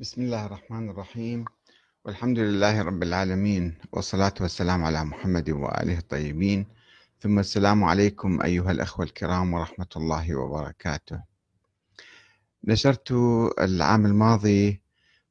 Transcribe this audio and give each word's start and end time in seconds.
بسم 0.00 0.22
الله 0.22 0.46
الرحمن 0.46 0.90
الرحيم. 0.90 1.44
والحمد 2.04 2.38
لله 2.38 2.82
رب 2.82 3.02
العالمين 3.02 3.78
والصلاة 3.92 4.34
والسلام 4.40 4.84
على 4.84 5.04
محمد 5.04 5.50
وآله 5.50 5.98
الطيبين. 5.98 6.66
ثم 7.20 7.38
السلام 7.38 7.84
عليكم 7.84 8.42
أيها 8.42 8.70
الأخوة 8.70 9.04
الكرام 9.06 9.54
ورحمة 9.54 9.86
الله 9.96 10.34
وبركاته. 10.34 11.22
نشرت 12.64 13.12
العام 13.60 14.06
الماضي 14.06 14.82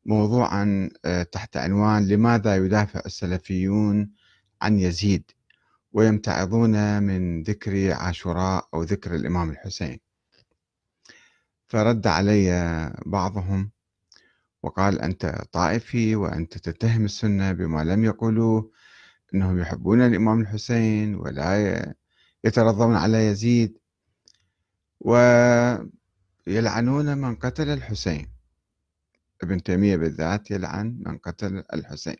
موضوعا 0.05 0.89
آه، 1.05 1.23
تحت 1.23 1.57
عنوان 1.57 2.07
لماذا 2.07 2.55
يدافع 2.55 3.01
السلفيون 3.05 4.11
عن 4.61 4.79
يزيد 4.79 5.31
ويمتعضون 5.91 7.03
من 7.03 7.43
ذكر 7.43 7.91
عاشوراء 7.93 8.67
أو 8.73 8.83
ذكر 8.83 9.15
الإمام 9.15 9.49
الحسين. 9.49 9.99
فرد 11.67 12.07
علي 12.07 12.49
بعضهم 13.05 13.72
وقال 14.63 15.01
أنت 15.01 15.25
طائفي 15.51 16.15
وأنت 16.15 16.57
تتهم 16.57 17.05
السنة 17.05 17.51
بما 17.51 17.83
لم 17.83 18.05
يقولوا 18.05 18.63
أنهم 19.33 19.59
يحبون 19.59 20.01
الإمام 20.01 20.41
الحسين 20.41 21.15
ولا 21.15 21.95
يترضون 22.43 22.95
على 22.95 23.27
يزيد 23.27 23.77
ويلعنون 24.99 25.87
من 27.17 27.35
قتل 27.35 27.69
الحسين. 27.69 28.33
ابن 29.43 29.63
تيمية 29.63 29.95
بالذات 29.95 30.51
يلعن 30.51 31.03
من 31.05 31.17
قتل 31.17 31.63
الحسين. 31.73 32.17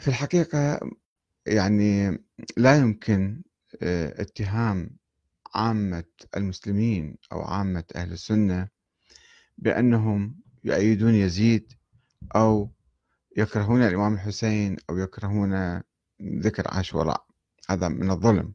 في 0.00 0.08
الحقيقة 0.08 0.80
يعني 1.46 2.18
لا 2.56 2.76
يمكن 2.78 3.42
آه، 3.82 4.22
اتهام 4.22 4.90
عامة 5.54 6.04
المسلمين 6.36 7.16
أو 7.32 7.42
عامة 7.42 7.84
أهل 7.96 8.12
السنة 8.12 8.68
بأنهم 9.60 10.36
يؤيدون 10.64 11.14
يزيد 11.14 11.72
أو 12.36 12.70
يكرهون 13.36 13.82
الإمام 13.82 14.14
الحسين 14.14 14.76
أو 14.90 14.98
يكرهون 14.98 15.82
ذكر 16.22 16.64
عاشوراء 16.68 17.26
هذا 17.68 17.88
من 17.88 18.10
الظلم. 18.10 18.52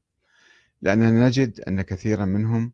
لأننا 0.81 1.27
نجد 1.27 1.59
أن 1.59 1.81
كثيرا 1.81 2.25
منهم 2.25 2.73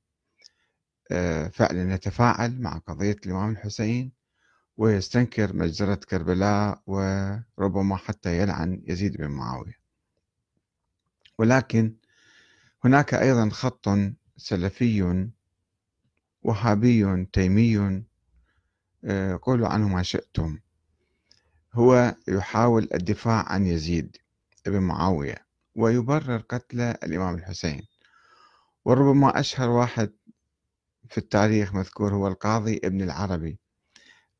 آه، 1.12 1.48
فعلا 1.48 1.94
يتفاعل 1.94 2.62
مع 2.62 2.78
قضية 2.78 3.16
الإمام 3.26 3.52
الحسين 3.52 4.12
ويستنكر 4.78 5.56
مجزرة 5.56 5.96
كربلاء 5.96 6.82
وربما 6.88 7.96
حتى 7.96 8.38
يلعن 8.38 8.82
يزيد 8.88 9.18
بن 9.18 9.28
معاوية. 9.28 9.80
ولكن 11.38 11.96
هناك 12.84 13.14
أيضا 13.14 13.50
خط 13.50 13.90
سلفي 14.38 15.28
وهابي 16.42 17.26
تيمي 17.34 18.04
قولوا 19.42 19.68
عنه 19.68 19.88
ما 19.88 20.04
شئتم. 20.04 20.60
هو 21.74 22.16
يحاول 22.28 22.88
الدفاع 22.94 23.52
عن 23.52 23.66
يزيد 23.66 24.18
بن 24.66 24.80
معاوية 24.80 25.36
ويبرر 25.76 26.38
قتل 26.38 26.82
الإمام 26.82 27.36
الحسين. 27.36 27.82
وربما 28.86 29.40
أشهر 29.40 29.70
واحد 29.70 30.12
في 31.10 31.18
التاريخ 31.18 31.74
مذكور 31.74 32.14
هو 32.14 32.28
القاضي 32.28 32.82
ابن 32.84 33.02
العربي 33.02 33.60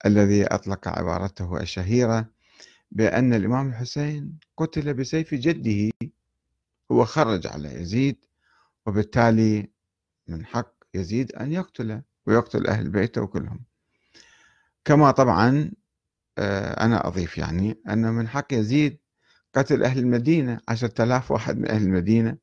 الذي 0.06 0.46
أطلق 0.46 0.88
عبارته 0.88 1.60
الشهيرة 1.62 2.30
بأن 2.92 3.34
الإمام 3.34 3.70
الحسين 3.70 4.40
قتل 4.58 4.94
بسيف 4.94 5.34
جده. 5.34 5.92
هو 6.92 7.06
خرج 7.06 7.48
على 7.48 7.82
يزيد 7.82 8.26
وبالتالي 8.86 9.70
من 10.28 10.46
حق 10.46 10.74
يزيد 10.94 11.32
أن 11.32 11.52
يقتله 11.52 12.02
ويقتل 12.26 12.68
أهل 12.68 12.90
بيته 12.90 13.28
كلهم. 13.28 13.60
كما 14.86 15.12
طبعا 15.12 15.72
آه، 16.38 16.86
أنا 16.86 17.08
أضيف 17.08 17.38
يعني 17.38 17.82
أن 17.90 18.02
من 18.14 18.28
حق 18.28 18.54
يزيد 18.54 19.00
قتل 19.56 19.84
أهل 19.84 20.00
المدينة 20.00 20.60
عشرة 20.68 21.04
آلاف 21.04 21.32
واحد 21.32 21.58
من 21.58 21.72
أهل 21.72 21.82
المدينة. 21.84 22.38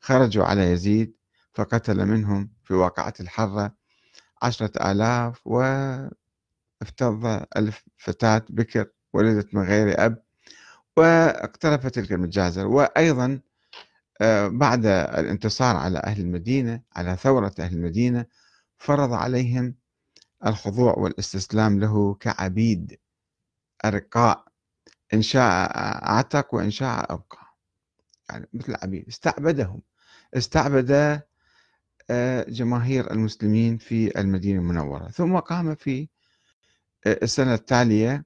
خرجوا 0.00 0.44
على 0.44 0.70
يزيد 0.70 1.16
فقتل 1.54 2.06
منهم 2.06 2.50
في 2.64 2.74
واقعة 2.74 3.14
الحرة 3.20 3.74
عشرة 4.42 4.90
آلاف 4.92 5.46
وافتض 5.46 6.10
ألف 7.56 7.84
فتاة 7.96 8.42
بكر 8.48 8.90
ولدت 9.12 9.54
من 9.54 9.62
غير 9.62 10.06
أب 10.06 10.22
واقترفت 10.96 11.94
تلك 11.94 12.12
المجازر 12.12 12.66
وأيضا 12.66 13.40
آه، 14.20 14.48
بعد 14.48 14.86
الانتصار 14.86 15.76
على 15.76 15.98
أهل 15.98 16.20
المدينة 16.20 16.82
على 16.96 17.16
ثورة 17.16 17.54
أهل 17.58 17.74
المدينة 17.76 18.26
فرض 18.78 19.12
عليهم 19.12 19.74
الخضوع 20.46 20.94
والاستسلام 20.98 21.80
له 21.80 22.14
كعبيد 22.14 22.98
أرقاء 23.84 24.44
إن 25.14 25.22
شاء 25.22 25.70
أعتق 26.08 26.54
وإن 26.54 26.70
شاء 26.70 27.12
أبقى. 27.12 27.46
يعني 28.30 28.48
مثل 28.52 28.74
عبيد 28.82 29.08
استعبدهم. 29.08 29.82
استعبد 30.34 31.22
آه، 32.10 32.44
جماهير 32.48 33.10
المسلمين 33.10 33.78
في 33.78 34.20
المدينة 34.20 34.60
المنورة. 34.60 35.08
ثم 35.08 35.38
قام 35.38 35.74
في 35.74 36.08
آه، 37.06 37.18
السنة 37.22 37.54
التالية 37.54 38.24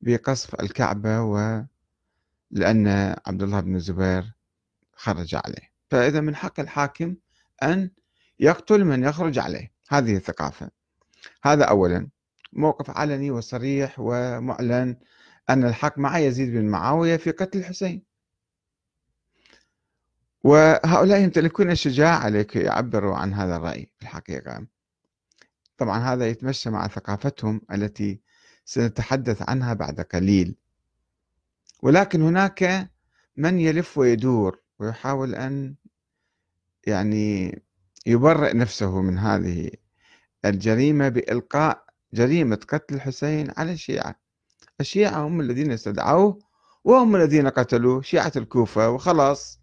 بقصف 0.00 0.60
الكعبة 0.60 1.22
و 1.22 1.62
لأن 2.50 2.88
عبد 3.26 3.42
الله 3.42 3.60
بن 3.60 3.76
الزبير 3.76 4.32
خرج 4.94 5.34
عليه. 5.34 5.70
فإذا 5.90 6.20
من 6.20 6.36
حق 6.36 6.60
الحاكم 6.60 7.16
أن 7.62 7.90
يقتل 8.40 8.84
من 8.84 9.04
يخرج 9.04 9.38
عليه. 9.38 9.72
هذه 9.88 10.16
الثقافة. 10.16 10.79
هذا 11.42 11.64
أولا. 11.64 12.08
موقف 12.52 12.90
علني 12.90 13.30
وصريح 13.30 13.94
ومعلن 13.98 14.96
أن 15.50 15.64
الحق 15.64 15.98
مع 15.98 16.18
يزيد 16.18 16.50
بن 16.50 16.64
معاوية 16.64 17.16
في 17.16 17.30
قتل 17.30 17.58
الحسين. 17.58 18.02
وهؤلاء 20.44 21.20
يمتلكون 21.20 21.70
الشجاعة 21.70 22.28
لكي 22.28 22.58
يعبروا 22.58 23.16
عن 23.16 23.34
هذا 23.34 23.56
الرأي 23.56 23.90
في 23.96 24.02
الحقيقة. 24.02 24.66
طبعا 25.76 25.98
هذا 25.98 26.28
يتمشى 26.28 26.70
مع 26.70 26.88
ثقافتهم 26.88 27.60
التي 27.72 28.20
سنتحدث 28.64 29.42
عنها 29.50 29.74
بعد 29.74 30.00
قليل. 30.00 30.56
ولكن 31.82 32.22
هناك 32.22 32.90
من 33.36 33.58
يلف 33.58 33.98
ويدور 33.98 34.60
ويحاول 34.78 35.34
أن 35.34 35.74
يعني 36.86 37.62
يبرئ 38.06 38.56
نفسه 38.56 39.02
من 39.02 39.18
هذه 39.18 39.70
الجريمة 40.44 41.08
بإلقاء 41.08 41.84
جريمة 42.14 42.58
قتل 42.68 42.94
الحسين 42.94 43.52
على 43.56 43.72
الشيعة. 43.72 44.14
الشيعة 44.80 45.26
هم 45.26 45.40
الذين 45.40 45.72
استدعوه 45.72 46.38
وهم 46.84 47.16
الذين 47.16 47.48
قتلوه 47.48 48.02
شيعة 48.02 48.32
الكوفة 48.36 48.90
وخلاص. 48.90 49.60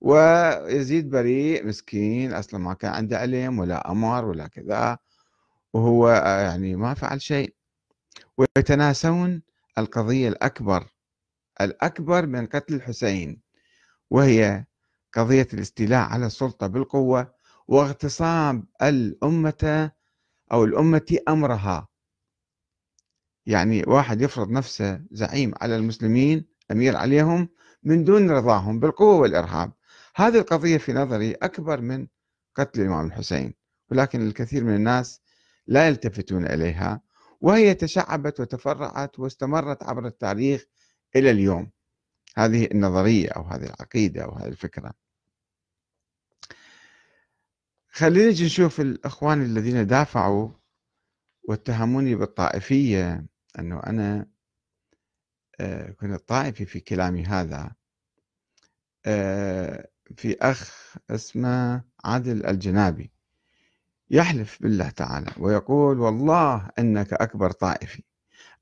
ويزيد 0.00 1.10
بريء 1.10 1.66
مسكين 1.66 2.32
أصلا 2.32 2.60
ما 2.60 2.74
كان 2.74 2.92
عنده 2.92 3.18
علم 3.18 3.58
ولا 3.58 3.90
أمر 3.90 4.24
ولا 4.24 4.46
كذا 4.46 4.98
وهو 5.74 6.10
يعني 6.10 6.76
ما 6.76 6.94
فعل 6.94 7.22
شيء. 7.22 7.54
ويتناسون 8.38 9.42
القضية 9.78 10.28
الأكبر 10.28 10.86
الأكبر 11.60 12.26
من 12.26 12.46
قتل 12.46 12.74
الحسين 12.74 13.40
وهي 14.10 14.64
قضية 15.12 15.48
الاستيلاء 15.54 16.08
على 16.08 16.26
السلطة 16.26 16.66
بالقوة 16.66 17.32
واغتصاب 17.68 18.64
الأمة 18.82 19.90
أو 20.52 20.64
الأمة 20.64 21.18
أمرها. 21.28 21.88
يعني 23.46 23.84
واحد 23.86 24.20
يفرض 24.20 24.50
نفسه 24.50 25.02
زعيم 25.10 25.52
على 25.60 25.76
المسلمين 25.76 26.46
أمير 26.70 26.96
عليهم 26.96 27.48
من 27.82 28.04
دون 28.04 28.30
رضاهم 28.30 28.80
بالقوة 28.80 29.16
والإرهاب. 29.16 29.72
هذه 30.16 30.38
القضية 30.38 30.78
في 30.78 30.92
نظري 30.92 31.32
أكبر 31.32 31.80
من 31.80 32.06
قتل 32.54 32.80
الإمام 32.80 33.06
الحسين 33.06 33.54
ولكن 33.90 34.26
الكثير 34.26 34.64
من 34.64 34.74
الناس 34.74 35.20
لا 35.66 35.88
يلتفتون 35.88 36.46
إليها 36.46 37.00
وهي 37.40 37.74
تشعبت 37.74 38.40
وتفرعت 38.40 39.18
واستمرت 39.18 39.82
عبر 39.82 40.06
التاريخ 40.06 40.66
إلى 41.16 41.30
اليوم. 41.30 41.70
هذه 42.36 42.68
النظرية 42.72 43.28
أو 43.30 43.42
هذه 43.42 43.64
العقيدة 43.64 44.24
أو 44.24 44.32
هذه 44.32 44.48
الفكرة. 44.48 44.92
خلينا 47.92 48.30
نشوف 48.30 48.80
الإخوان 48.80 49.42
الذين 49.42 49.86
دافعوا 49.86 50.48
واتهموني 51.48 52.14
بالطائفية 52.14 53.26
أنه 53.58 53.80
أنا 53.86 54.26
آه، 55.60 55.90
كنت 55.90 56.28
طائفي 56.28 56.64
في 56.64 56.80
كلامي 56.80 57.24
هذا. 57.24 57.72
آه، 59.06 59.88
في 60.16 60.36
أخ 60.42 60.96
اسمه 61.10 61.82
عادل 62.04 62.46
الجنابي 62.46 63.12
يحلف 64.10 64.62
بالله 64.62 64.90
تعالى 64.90 65.32
ويقول 65.38 66.00
والله 66.00 66.70
أنك 66.78 67.12
أكبر 67.12 67.50
طائفي. 67.50 68.02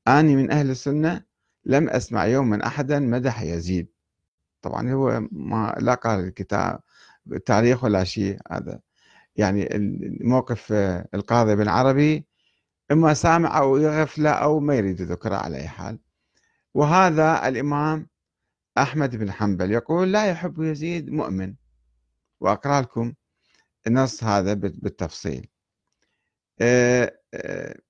أني 0.08 0.36
من 0.36 0.50
أهل 0.50 0.70
السنة 0.70 1.24
لم 1.64 1.88
أسمع 1.88 2.26
يوما 2.26 2.66
أحدا 2.66 2.98
مدح 2.98 3.42
يزيد. 3.42 3.88
طبعا 4.62 4.92
هو 4.92 5.20
ما 5.32 5.74
لا 5.80 5.94
قال 5.94 6.20
الكتاب 6.20 6.80
التاريخ 7.32 7.84
ولا 7.84 8.04
شيء 8.04 8.38
هذا 8.50 8.80
يعني 9.38 9.68
موقف 10.20 10.72
القاضي 11.14 11.56
بن 11.56 11.68
عربي 11.68 12.26
إما 12.92 13.14
سامع 13.14 13.58
أو 13.58 13.76
يغفله 13.76 14.30
أو 14.30 14.60
ما 14.60 14.74
يريد 14.74 15.02
ذكره 15.02 15.36
على 15.36 15.56
أي 15.56 15.68
حال. 15.68 15.98
وهذا 16.74 17.48
الإمام 17.48 18.06
أحمد 18.78 19.16
بن 19.16 19.32
حنبل 19.32 19.70
يقول 19.72 20.12
لا 20.12 20.26
يحب 20.26 20.62
يزيد 20.62 21.10
مؤمن. 21.10 21.54
وأقرأ 22.40 22.80
لكم 22.80 23.14
النص 23.86 24.24
هذا 24.24 24.54
بالتفصيل. 24.54 25.48
آه، 26.60 27.18
آه، 27.34 27.80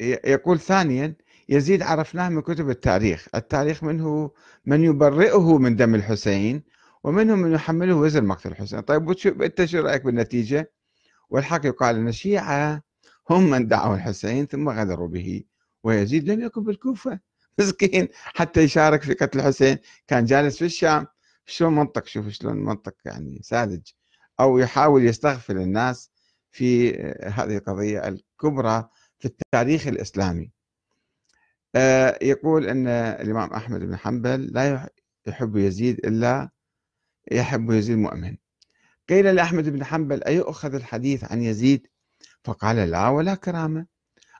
يقول 0.00 0.60
ثانيا 0.60 1.14
يزيد 1.48 1.82
عرفناه 1.82 2.28
من 2.28 2.40
كتب 2.42 2.70
التاريخ. 2.70 3.28
التاريخ 3.34 3.84
منه 3.84 4.30
من 4.66 4.84
يبرئه 4.84 5.58
من 5.58 5.76
دم 5.76 5.94
الحسين 5.94 6.62
ومنهم 7.04 7.38
من 7.38 7.52
يحمله 7.52 7.94
وزر 7.94 8.22
مقتل 8.22 8.50
الحسين. 8.50 8.80
طيب 8.80 9.10
أنت 9.42 9.64
شو 9.64 9.78
رأيك 9.80 10.04
بالنتيجة؟ 10.04 10.72
والحق 11.30 11.66
يقال 11.66 11.96
إن 11.96 12.08
الشيعة 12.08 12.82
هم 13.30 13.50
من 13.50 13.68
دعوا 13.68 13.94
الحسين 13.94 14.46
ثم 14.46 14.68
غدروا 14.68 15.08
به 15.08 15.44
ويزيد 15.84 16.30
لم 16.30 16.40
يكن 16.40 16.64
بالكوفة. 16.64 17.20
مسكين. 17.58 18.08
حتى 18.12 18.60
يشارك 18.60 19.02
في 19.02 19.14
قتل 19.14 19.38
الحسين. 19.38 19.78
كان 20.06 20.24
جالس 20.24 20.58
في 20.58 20.64
الشام. 20.64 21.06
شلون 21.46 21.74
منطق؟ 21.74 22.06
شوف 22.06 22.28
شلون 22.28 22.56
منطق 22.56 22.94
يعني 23.04 23.40
ساذج. 23.42 23.82
أو 24.40 24.58
يحاول 24.58 25.04
يستغفل 25.04 25.56
الناس 25.58 26.10
في 26.50 26.94
هذه 27.24 27.56
القضية 27.56 28.08
الكبرى 28.08 28.88
في 29.18 29.26
التاريخ 29.26 29.86
الإسلامي. 29.86 30.50
آه، 31.74 32.18
يقول 32.22 32.66
إن 32.66 32.86
الإمام 32.88 33.52
أحمد 33.52 33.80
بن 33.80 33.96
حنبل 33.96 34.46
لا 34.46 34.88
يحب 35.26 35.56
يزيد 35.56 35.98
إلا 36.06 36.50
يحب 37.32 37.70
يزيد 37.70 37.98
مؤمن. 37.98 38.36
قيل 39.08 39.34
لأحمد 39.34 39.68
بن 39.68 39.84
حنبل 39.84 40.24
أيؤخذ 40.24 40.74
الحديث 40.74 41.24
عن 41.24 41.42
يزيد؟ 41.42 41.86
فقال 42.44 42.76
لا 42.76 43.08
ولا 43.08 43.34
كرامة. 43.34 43.86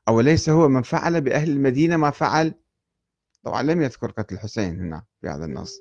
أو 0.08 0.20
ليس 0.20 0.48
هو 0.48 0.68
من 0.68 0.82
فعل 0.82 1.20
بأهل 1.20 1.50
المدينة 1.50 1.96
ما 1.96 2.10
فعل؟ 2.10 2.54
طبعا 3.42 3.62
لم 3.62 3.82
يذكر 3.82 4.10
قتل 4.10 4.34
الحسين 4.34 4.80
هنا 4.80 5.04
في 5.20 5.28
هذا 5.28 5.44
النص. 5.44 5.80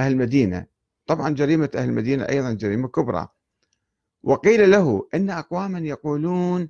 أهل 0.00 0.12
المدينة. 0.12 0.66
طبعا 1.06 1.30
جريمة 1.30 1.70
أهل 1.74 1.88
المدينة 1.88 2.28
أيضا 2.28 2.52
جريمة 2.52 2.88
كبرى. 2.88 3.28
وقيل 4.22 4.70
له 4.70 5.08
إن 5.14 5.30
أقواما 5.30 5.78
يقولون 5.78 6.68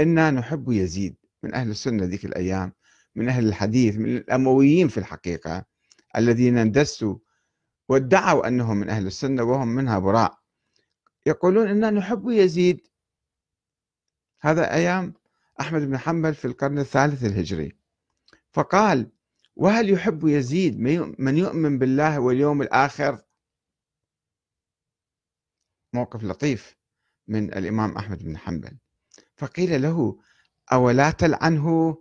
إنا 0.00 0.30
نحب 0.30 0.70
يزيد 0.72 1.16
من 1.42 1.54
أهل 1.54 1.70
السنة 1.70 2.04
ذيك 2.04 2.24
الأيام 2.24 2.72
من 3.14 3.28
أهل 3.28 3.48
الحديث 3.48 3.96
من 3.96 4.16
الأمويين 4.16 4.88
في 4.88 4.98
الحقيقة 4.98 5.64
الذين 6.16 6.58
اندسوا 6.58 7.16
وادعوا 7.90 8.48
أنهم 8.48 8.76
من 8.76 8.88
أهل 8.88 9.06
السنة 9.06 9.42
وهم 9.42 9.68
منها 9.68 9.98
براء. 9.98 10.38
يقولون 11.26 11.68
إننا 11.68 11.90
نحب 11.90 12.28
يزيد. 12.28 12.86
هذا 14.40 14.74
أيام 14.74 15.14
أحمد 15.60 15.82
بن 15.82 15.98
حنبل 15.98 16.34
في 16.34 16.44
القرن 16.44 16.78
الثالث 16.78 17.24
الهجري. 17.24 17.76
فقال 18.52 19.12
وهل 19.56 19.90
يحب 19.90 20.28
يزيد 20.28 20.80
من 21.18 21.38
يؤمن 21.38 21.78
بالله 21.78 22.20
واليوم 22.20 22.62
الآخر؟ 22.62 23.22
موقف 25.92 26.24
لطيف 26.24 26.76
من 27.28 27.52
الإمام 27.52 27.96
أحمد 27.96 28.24
بن 28.24 28.38
حنبل. 28.38 28.78
فقيل 29.36 29.82
له 29.82 30.18
أولا 30.72 31.10
تلعنه 31.10 31.98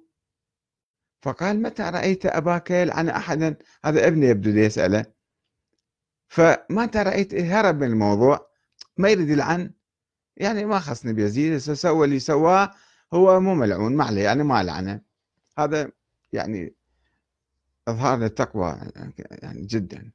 فقال 1.22 1.62
متى 1.62 1.84
رأيت 1.84 2.26
أباك 2.26 2.72
يلعن 2.72 3.10
أحدا؟ 3.10 3.58
هذا 3.86 4.08
ابني 4.08 4.26
يبدو 4.26 4.50
يسأله 4.50 5.19
فمتى 6.30 7.00
رأيت 7.00 7.34
هرب 7.34 7.76
من 7.76 7.88
الموضوع؟ 7.88 8.50
ما 8.98 9.10
يريد 9.10 9.30
يلعن 9.30 9.72
يعني 10.38 10.66
ما 10.66 10.80
خصني 10.80 11.14
بيزيد 11.14 11.58
سوى 11.58 12.06
اللي 12.06 12.20
سواه 12.20 12.72
هو 13.14 13.40
مو 13.40 13.56
ملعون 13.56 13.96
ما 13.96 14.04
عليه 14.04 14.24
يعني 14.24 14.44
ما 14.44 14.64
لعنه. 14.64 15.02
هذا 15.58 15.92
يعني 16.34 16.76
إظهار 17.88 18.20
للتقوى 18.20 18.80
يعني 19.30 19.66
جدا. 19.66 20.12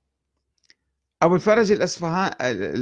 أبو 1.23 1.35
الفرج 1.35 1.73
الأصفهان 1.73 2.33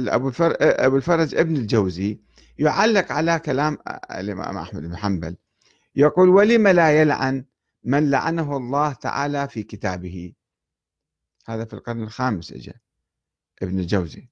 أبو 0.09 0.31
أبو 0.61 0.97
الفرج 0.97 1.35
ابن 1.35 1.55
الجوزي 1.55 2.19
يعلق 2.57 3.11
على 3.11 3.39
كلام 3.39 3.77
الإمام 4.11 4.57
أحمد 4.57 4.81
بن 4.81 4.97
حنبل. 4.97 5.35
يقول 5.95 6.29
ولم 6.29 6.67
لا 6.67 7.01
يلعن 7.01 7.45
من 7.83 8.09
لعنه 8.09 8.57
الله 8.57 8.93
تعالى 8.93 9.47
في 9.47 9.63
كتابه؟ 9.63 10.33
هذا 11.47 11.65
في 11.65 11.73
القرن 11.73 12.03
الخامس 12.03 12.51
اجى 12.51 12.73
ابن 13.61 13.79
الجوزي. 13.79 14.27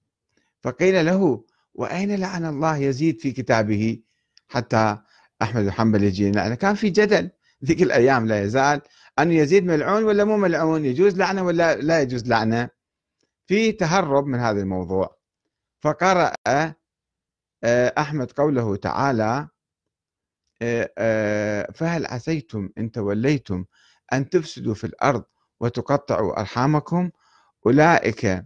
فقيل 0.62 1.06
له 1.06 1.45
وأين 1.73 2.15
لعن 2.15 2.45
الله 2.45 2.77
يزيد 2.77 3.21
في 3.21 3.31
كتابه 3.31 4.00
حتى 4.47 4.97
أحمد 5.41 5.69
حنبل 5.69 6.03
يجي 6.03 6.31
لعنه 6.31 6.56
كان 6.56 6.75
في 6.75 6.89
جدل 6.89 7.29
ذيك 7.65 7.81
الأيام 7.81 8.27
لا 8.27 8.44
يزال 8.44 8.81
أن 9.19 9.31
يزيد 9.31 9.65
ملعون 9.65 10.03
ولا 10.03 10.23
مو 10.23 10.38
ملعون 10.38 10.85
يجوز 10.85 11.18
لعنة 11.18 11.44
ولا 11.44 11.75
لا 11.75 12.01
يجوز 12.01 12.27
لعنة؟ 12.27 12.69
في 13.47 13.71
تهرب 13.71 14.25
من 14.25 14.39
هذا 14.39 14.62
الموضوع. 14.62 15.18
فقرأ 15.81 16.33
آه، 17.63 17.94
أحمد 17.97 18.31
قوله 18.31 18.75
تعالى 18.75 19.47
آه، 20.62 20.91
آه، 20.97 21.71
فهل 21.71 22.06
عسيتم 22.06 22.69
إن 22.77 22.91
توليتم 22.91 23.65
أن 24.13 24.29
تفسدوا 24.29 24.74
في 24.74 24.83
الأرض 24.83 25.24
وتقطعوا 25.59 26.39
أرحامكم؟ 26.39 27.12
أولئك 27.65 28.45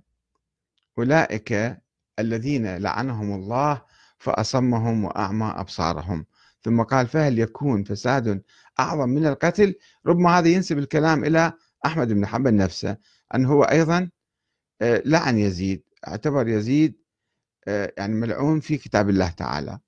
أولئك 0.97 1.77
الذين 2.19 2.77
لعنهم 2.77 3.33
الله 3.33 3.81
فأصمهم 4.17 5.03
وأعمى 5.03 5.53
أبصارهم. 5.57 6.25
ثم 6.61 6.81
قال 6.81 7.07
فهل 7.07 7.39
يكون 7.39 7.83
فساد 7.83 8.43
أعظم 8.79 9.09
من 9.09 9.25
القتل؟ 9.25 9.75
ربما 10.05 10.39
هذا 10.39 10.47
ينسب 10.47 10.77
الكلام 10.77 11.23
إلى 11.23 11.53
أحمد 11.85 12.07
بن 12.07 12.25
حنبل 12.25 12.55
نفسه 12.55 12.97
أنه 13.35 13.51
هو 13.51 13.63
أيضا 13.63 14.09
آه، 14.81 15.01
لعن 15.05 15.37
يزيد 15.37 15.83
اعتبر 16.07 16.47
يزيد 16.47 16.95
آه، 17.67 17.93
يعني 17.97 18.13
ملعون 18.13 18.59
في 18.59 18.77
كتاب 18.77 19.09
الله 19.09 19.29
تعالى. 19.29 19.79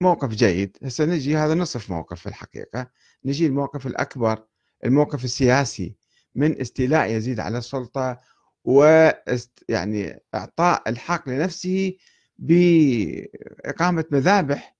موقف 0.00 0.28
جيد. 0.28 0.76
هسه 0.84 1.04
نجي 1.04 1.36
هذا 1.36 1.54
نصف 1.54 1.90
موقف 1.90 2.20
في 2.20 2.28
الحقيقة. 2.28 2.90
نجي 3.24 3.46
الموقف 3.46 3.86
الأكبر 3.86 4.44
الموقف 4.84 5.24
السياسي 5.24 5.94
من 6.34 6.60
استيلاء 6.60 7.10
يزيد 7.10 7.40
على 7.40 7.58
السلطة 7.58 8.18
ويعني 8.64 10.20
إعطاء 10.34 10.88
الحق 10.88 11.28
لنفسه 11.28 11.96
بإقامة 12.38 14.04
مذابح 14.10 14.76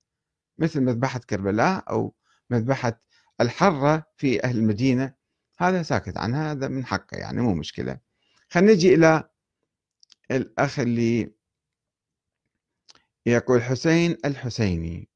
مثل 0.59 0.81
مذبحة 0.81 1.19
كربلاء 1.19 1.85
أو 1.91 2.15
مذبحة 2.51 3.03
الحرة 3.41 4.07
في 4.17 4.45
أهل 4.45 4.59
المدينة. 4.59 5.15
هذا 5.59 5.83
ساكت 5.83 6.17
عنها 6.17 6.53
هذا 6.53 6.69
من 6.69 6.85
حقه 6.87 7.17
يعني 7.17 7.41
مو 7.41 7.55
مشكلة. 7.55 8.01
خلينا 8.51 8.73
نجي 8.73 8.95
إلى 8.95 9.31
الأخ 10.31 10.79
اللي 10.79 11.33
يقول 13.27 13.63
حسين 13.63 14.17
الحسيني. 14.25 15.09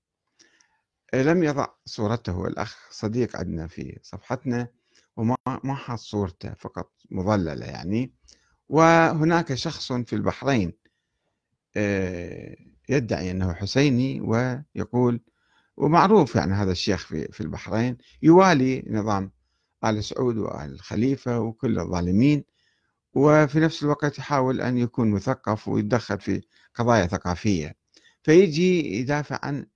لم 1.14 1.42
يضع 1.42 1.66
صورته 1.84 2.46
الأخ 2.46 2.88
صديق 2.90 3.36
عندنا 3.36 3.66
في 3.66 3.98
صفحتنا 4.02 4.68
وما 5.16 5.36
ما 5.46 5.74
حط 5.74 5.98
صورته 5.98 6.54
فقط 6.54 6.92
مظللة 7.10 7.66
يعني. 7.66 8.14
وهناك 8.68 9.54
شخص 9.54 9.92
في 9.92 10.12
البحرين 10.12 10.72
آه، 11.76 12.56
يدعي 12.88 13.30
أنه 13.30 13.52
حسيني 13.52 14.20
ويقول 14.20 15.20
ومعروف 15.76 16.34
يعني 16.34 16.52
هذا 16.52 16.72
الشيخ 16.72 17.06
في 17.06 17.40
البحرين 17.40 17.96
يوالي 18.22 18.84
نظام 18.90 19.30
آل 19.84 20.04
سعود 20.04 20.36
وآل 20.36 20.72
الخليفة 20.72 21.40
وكل 21.40 21.78
الظالمين 21.78 22.44
وفي 23.14 23.60
نفس 23.60 23.82
الوقت 23.82 24.18
يحاول 24.18 24.60
أن 24.60 24.78
يكون 24.78 25.10
مثقف 25.10 25.68
ويتدخل 25.68 26.20
في 26.20 26.42
قضايا 26.74 27.06
ثقافية. 27.06 27.76
فيجي 28.22 28.96
يدافع 29.00 29.38
عن 29.42 29.66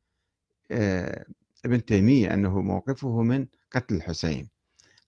آه، 0.70 1.26
ابن 1.64 1.84
تيمية 1.84 2.34
أنه 2.34 2.60
موقفه 2.60 3.22
من 3.22 3.46
قتل 3.72 3.94
الحسين. 3.94 4.48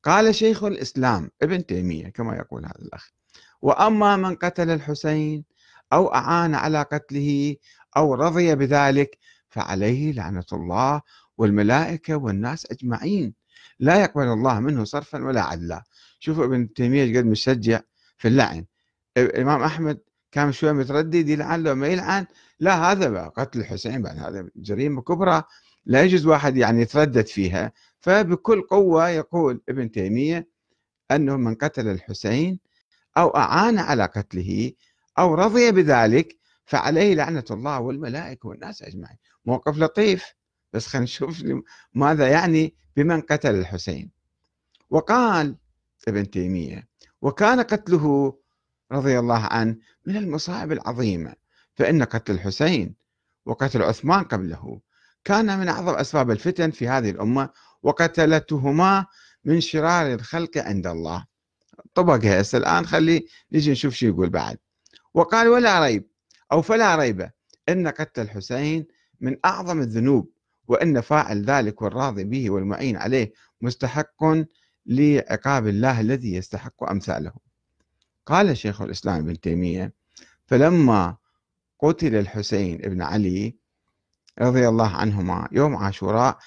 قال 0.03 0.35
شيخ 0.35 0.65
الإسلام 0.65 1.31
ابن 1.43 1.67
تيمية 1.67 2.09
كما 2.09 2.37
يقول 2.37 2.65
هذا 2.65 2.79
الأخ 2.79 3.13
وأما 3.63 4.17
من 4.17 4.35
قتل 4.35 4.71
الحسين 4.71 5.45
أو 5.93 6.15
أعان 6.15 6.55
على 6.55 6.83
قتله 6.83 7.57
أو 7.97 8.15
رضي 8.15 8.55
بذلك 8.55 9.19
فعليه 9.49 10.13
لعنة 10.13 10.45
الله 10.53 11.03
والملائكة 11.39 12.17
والناس 12.17 12.67
أجمعين. 12.71 13.35
لا 13.79 14.03
يقبل 14.03 14.23
الله 14.23 14.61
منه 14.61 14.85
صرفا 14.85 15.25
ولا 15.25 15.43
عدلا. 15.43 15.83
شوفوا 16.19 16.45
ابن 16.45 16.73
تيمية 16.73 17.19
قد 17.19 17.27
مشجع 17.27 17.81
في 18.19 18.29
اللعن. 18.29 18.65
الإمام 19.17 19.63
أحمد 19.63 20.01
كان 20.33 20.53
شوي 20.53 20.73
متردد 20.73 21.29
يلعن 21.29 21.63
لو 21.63 21.75
ما 21.75 21.87
يلعن 21.89 22.27
لا 22.61 22.93
هذا 22.93 23.25
قتل 23.25 23.61
الحسين 23.61 24.03
بعد 24.03 24.19
هذا 24.19 24.49
جريمة 24.57 25.03
كبرى 25.03 25.43
لا 25.87 26.03
يجوز 26.03 26.27
واحد 26.27 26.57
يعني 26.57 26.83
يتردد 26.83 27.27
فيها. 27.27 27.73
فبكل 28.01 28.63
قوة 28.63 29.09
يقول 29.09 29.63
ابن 29.69 29.91
تيمية 29.91 30.49
أنه 31.11 31.37
من 31.37 31.55
قتل 31.55 31.89
الحسين 31.89 32.59
أو 33.17 33.29
أعان 33.29 33.79
على 33.79 34.05
قتله 34.05 34.73
أو 35.19 35.35
رضي 35.35 35.73
بذلك 35.73 36.37
فعليه 36.65 37.15
لعنة 37.15 37.45
الله 37.51 37.81
والملائكة 37.81 38.49
والناس 38.49 38.83
أجمعين. 38.83 39.17
موقف 39.47 39.79
لطيف 39.79 40.25
بس 40.73 40.87
خلينا 40.87 41.05
نشوف 41.05 41.45
ماذا 41.95 42.29
يعني 42.29 42.75
بمن 42.97 43.21
قتل 43.21 43.55
الحسين. 43.55 44.11
وقال 44.91 45.57
ابن 46.09 46.31
تيمية 46.31 46.89
وكان 47.23 47.61
قتله 47.61 48.37
رضي 48.93 49.19
الله 49.19 49.39
عنه 49.39 49.77
من 50.07 50.17
المصائب 50.17 50.73
العظيمة 50.73 51.35
فإن 51.75 52.03
قتل 52.03 52.35
الحسين 52.35 52.95
وقتل 53.47 53.83
عثمان 53.83 54.25
قبله 54.25 54.81
كان 55.25 55.59
من 55.59 55.69
أعظم 55.69 55.95
أسباب 55.95 56.31
الفتن 56.31 56.71
في 56.71 56.89
هذه 56.89 57.11
الأمة 57.11 57.51
وقتلتهما 57.83 59.07
من 59.45 59.61
شرار 59.61 60.15
الخلق 60.15 60.59
عند 60.59 60.87
الله. 60.87 61.25
طبقها 61.95 62.41
هسه 62.41 62.59
الآن 62.59 62.87
خلي 62.87 63.27
نجي 63.53 63.71
نشوف 63.73 63.95
شو 63.95 64.07
يقول 64.07 64.31
بعد. 64.31 64.59
وقال 65.15 65.49
ولا 65.49 65.85
ريب 65.85 66.07
أو 66.53 66.63
فلا 66.63 66.97
ريب 66.97 67.31
أن 67.69 67.89
قتل 67.89 68.23
الحسين 68.23 68.87
من 69.21 69.37
أعظم 69.45 69.81
الذنوب 69.81 70.31
وأن 70.69 71.01
فاعل 71.01 71.45
ذلك 71.45 71.83
والراضي 71.83 72.25
به 72.25 72.51
والمعين 72.51 72.97
عليه 72.97 73.33
مستحق 73.61 74.25
لعقاب 74.87 75.67
الله 75.67 76.01
الذي 76.01 76.35
يستحق 76.35 76.91
أمثاله. 76.91 77.33
قال 78.27 78.57
شيخ 78.57 78.83
الإسلام 78.83 79.17
ابن 79.19 79.41
تيمية 79.41 79.93
فلما 80.47 81.17
قتل 81.79 82.15
الحسين 82.15 82.85
ابن 82.85 83.03
علي 83.03 83.57
رضي 84.39 84.69
الله 84.69 84.97
عنهما 84.97 85.49
يوم 85.53 85.77
عاشوراء 85.77 86.39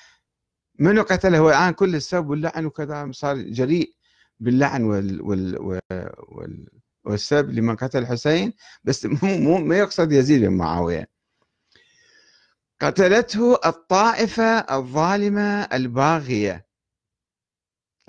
من 0.80 1.02
قتله؟ 1.02 1.38
هو 1.38 1.50
الآن 1.50 1.74
كل 1.74 1.96
السب 1.96 2.30
واللعن 2.30 2.66
وكذا 2.66 3.10
صار 3.12 3.38
جريء. 3.38 3.94
باللعن 4.44 4.84
وال 4.84 5.22
وال 5.22 5.62
وال 6.30 6.68
والسب 7.06 7.50
لمن 7.50 7.76
قتل 7.76 8.00
الحسين 8.00 8.54
بس 8.84 9.06
مو 9.24 9.38
مو 9.38 9.58
ما 9.58 9.78
يقصد 9.78 10.12
يزيد 10.12 10.42
بن 10.42 10.54
معاوية. 10.58 11.10
قتلته 12.82 13.60
الطائفة 13.66 14.44
الظالمة 14.60 15.62
الباغية. 15.64 16.68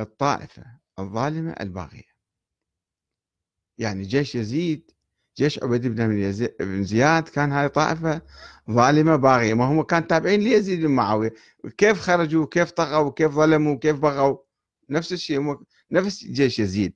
الطائفة 0.00 0.64
الظالمة 0.98 1.52
الباغية. 1.60 2.14
يعني 3.78 4.02
جيش 4.02 4.34
يزيد 4.34 4.90
جيش 5.36 5.62
عبيد 5.62 5.86
بن 5.86 6.32
زياد 6.84 7.28
كان 7.28 7.52
هاي 7.52 7.68
طائفة 7.68 8.22
ظالمة 8.70 9.16
باغية. 9.16 9.54
ما 9.54 9.64
هم 9.64 9.82
كان 9.82 10.06
تابعين 10.06 10.40
ليزيد 10.40 10.80
بن 10.80 10.90
معاوية. 10.90 11.34
كيف 11.78 12.00
خرجوا؟ 12.00 12.46
كيف 12.46 12.70
طغوا؟ 12.70 13.10
كيف 13.12 13.32
ظلموا؟ 13.32 13.76
كيف 13.78 13.96
بغوا؟ 13.98 14.38
نفس 14.90 15.12
الشيء. 15.12 15.56
نفس 15.90 16.24
جيش 16.24 16.58
يزيد. 16.58 16.94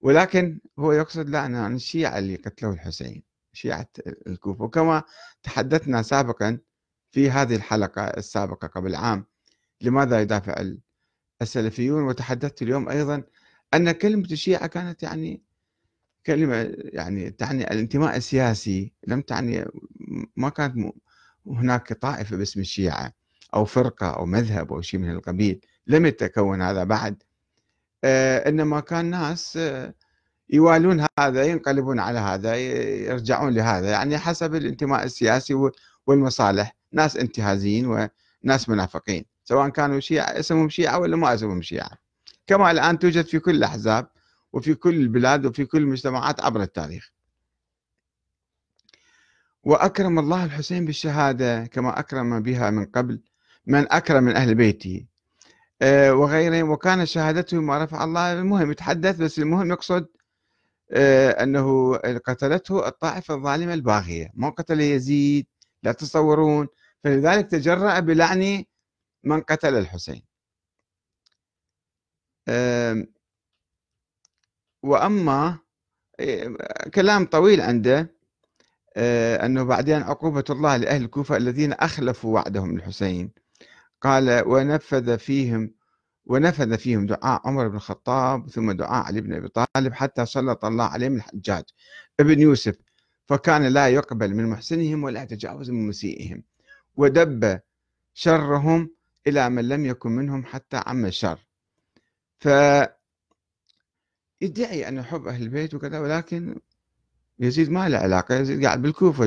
ولكن 0.00 0.60
هو 0.78 0.92
يقصد 0.92 1.28
لا 1.28 1.40
عن 1.40 1.74
الشيعة 1.74 2.18
اللي 2.18 2.36
قتلوا 2.36 2.72
الحسين 2.72 3.22
شيعة 3.52 3.88
الكوفة. 4.06 4.64
وكما 4.64 5.02
تحدثنا 5.42 6.02
سابقا 6.02 6.58
في 7.12 7.30
هذه 7.30 7.56
الحلقة 7.56 8.04
السابقة 8.04 8.68
قبل 8.68 8.94
عام 8.94 9.26
لماذا 9.80 10.20
يدافع 10.20 10.64
السلفيون. 11.42 12.02
وتحدثت 12.02 12.62
اليوم 12.62 12.88
أيضا 12.88 13.22
أن 13.74 13.92
كلمة 13.92 14.28
الشيعة 14.32 14.66
كانت 14.66 15.02
يعني 15.02 15.42
كلمة 16.26 16.74
يعني 16.78 17.30
تعني 17.30 17.64
الانتماء 17.64 18.16
السياسي 18.16 18.92
لم 19.06 19.20
تعني 19.20 19.64
ما 20.36 20.48
كانت 20.48 20.92
هناك 21.46 21.92
طائفة 21.92 22.36
باسم 22.36 22.60
الشيعة 22.60 23.12
أو 23.54 23.64
فرقة 23.64 24.10
أو 24.10 24.26
مذهب 24.26 24.72
أو 24.72 24.80
شيء 24.80 25.00
من 25.00 25.10
القبيل. 25.10 25.60
لم 25.86 26.06
يتكون 26.06 26.62
هذا 26.62 26.84
بعد. 26.84 27.22
آه، 28.04 28.48
إنما 28.48 28.80
كان 28.80 29.04
ناس 29.04 29.56
آه، 29.56 29.94
يوالون 30.50 31.06
هذا 31.18 31.44
ينقلبون 31.44 32.00
على 32.00 32.18
هذا 32.18 32.56
يرجعون 32.56 33.54
لهذا 33.54 33.90
يعني 33.90 34.18
حسب 34.18 34.54
الانتماء 34.54 35.04
السياسي 35.04 35.70
والمصالح. 36.06 36.76
ناس 36.92 37.16
انتهازيين 37.16 37.86
وناس 38.44 38.68
منافقين 38.68 39.24
سواء 39.44 39.68
كانوا 39.68 40.00
شيعة 40.00 40.24
اسمهم 40.24 40.68
شيعة 40.68 40.98
ولا 40.98 41.16
ما 41.16 41.34
اسمهم 41.34 41.62
شيعة. 41.62 41.90
كما 42.46 42.70
الآن 42.70 42.98
توجد 42.98 43.24
في 43.24 43.38
كل 43.38 43.54
الأحزاب 43.54 44.08
وفي 44.52 44.74
كل 44.74 44.94
البلاد 44.94 45.46
وفي 45.46 45.64
كل 45.64 45.78
المجتمعات 45.78 46.40
عبر 46.40 46.62
التاريخ. 46.62 47.12
وأكرم 49.64 50.18
الله 50.18 50.44
الحسين 50.44 50.84
بالشهادة 50.84 51.66
كما 51.66 51.98
أكرم 51.98 52.40
بها 52.42 52.70
من 52.70 52.84
قبل 52.84 53.20
من 53.66 53.92
أكرم 53.92 54.24
من 54.24 54.36
أهل 54.36 54.54
بيته. 54.54 55.06
وغيرهم 56.10 56.70
وكان 56.70 57.06
شهادته 57.06 57.60
ما 57.60 57.84
رفع 57.84 58.04
الله 58.04 58.32
المهم 58.32 58.70
يتحدث 58.70 59.16
بس 59.16 59.38
المهم 59.38 59.70
يقصد 59.70 60.06
آه، 60.90 61.30
أنه 61.42 61.96
قتلته 61.96 62.88
الطائفة 62.88 63.34
الظالمة 63.34 63.74
الباغية. 63.74 64.30
ما 64.34 64.48
قتل 64.50 64.80
يزيد 64.80 65.46
لا 65.82 65.92
تصورون. 65.92 66.68
فلذلك 67.04 67.50
تجرأ 67.50 68.00
بلعن 68.00 68.64
من 69.24 69.40
قتل 69.40 69.74
الحسين. 69.74 70.22
وأما 74.82 75.58
كلام 76.94 77.26
طويل 77.26 77.60
عنده 77.60 78.16
أنه 79.44 79.64
بعدين 79.64 80.02
عقوبة 80.02 80.44
الله 80.50 80.76
لأهل 80.76 81.02
الكوفة 81.02 81.36
الذين 81.36 81.72
أخلفوا 81.72 82.34
وعدهم 82.34 82.76
الحسين. 82.76 83.45
قال 84.00 84.42
ونفذ 84.46 85.18
فيهم 85.18 85.74
ونفذ 86.26 86.78
فيهم 86.78 87.06
دعاء 87.06 87.40
عمر 87.44 87.68
بن 87.68 87.76
الخطاب 87.76 88.50
ثم 88.50 88.72
دعاء 88.72 89.04
علي 89.06 89.20
بن 89.20 89.32
أبي 89.32 89.48
طالب 89.48 89.92
حتى 89.92 90.26
سلط 90.26 90.64
الله 90.64 90.84
عليهم 90.84 91.14
الحجاج 91.14 91.64
ابن 92.20 92.40
يوسف 92.40 92.76
فكان 93.26 93.66
لا 93.66 93.88
يقبل 93.88 94.34
من 94.34 94.46
محسنهم 94.46 95.04
ولا 95.04 95.22
يتجاوز 95.22 95.70
من 95.70 95.86
مسيئهم 95.88 96.42
ودب 96.96 97.60
شرهم 98.14 98.90
إلى 99.26 99.50
من 99.50 99.68
لم 99.68 99.86
يكن 99.86 100.10
منهم 100.10 100.44
حتى 100.44 100.82
عم 100.86 101.06
الشر. 101.06 101.46
ف 102.38 102.48
يدعي 104.40 104.88
انه 104.88 105.00
يحب 105.00 105.26
أهل 105.26 105.42
البيت 105.42 105.74
وكذا 105.74 105.98
ولكن 105.98 106.60
يزيد 107.38 107.70
ما 107.70 107.88
له 107.88 107.98
علاقة 107.98 108.34
يزيد 108.34 108.64
قاعد 108.64 108.82
بالكوفة 108.82 109.24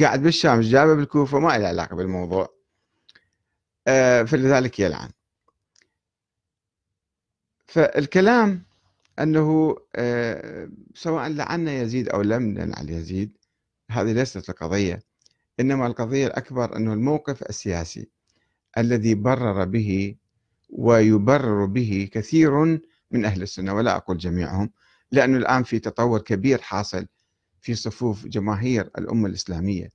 قاعد 0.00 0.22
بالشام 0.22 0.60
جابه 0.60 0.94
بالكوفة 0.94 1.38
ما 1.38 1.58
له 1.58 1.68
علاقة 1.68 1.96
بالموضوع. 1.96 2.61
فلذلك 4.26 4.80
يلعن. 4.80 5.10
فالكلام 7.66 8.64
أنه 9.18 9.76
آه، 9.96 10.68
سواء 10.94 11.28
لعنا 11.28 11.72
يزيد 11.72 12.08
أو 12.08 12.22
لم 12.22 12.42
نلعن 12.42 12.88
يزيد 12.88 13.36
هذه 13.90 14.12
ليست 14.12 14.50
القضية 14.50 15.02
إنما 15.60 15.86
القضية 15.86 16.26
الأكبر 16.26 16.76
أنه 16.76 16.92
الموقف 16.92 17.42
السياسي 17.42 18.08
الذي 18.78 19.14
برر 19.14 19.64
به 19.64 20.14
ويبرر 20.70 21.64
به 21.64 22.08
كثير 22.12 22.80
من 23.10 23.24
أهل 23.24 23.42
السنة 23.42 23.74
ولا 23.74 23.96
أقول 23.96 24.18
جميعهم 24.18 24.70
لأنه 25.12 25.38
الآن 25.38 25.62
في 25.62 25.78
تطور 25.78 26.20
كبير 26.20 26.58
حاصل 26.62 27.06
في 27.60 27.74
صفوف 27.74 28.26
جماهير 28.26 28.90
الأمة 28.98 29.28
الإسلامية 29.28 29.92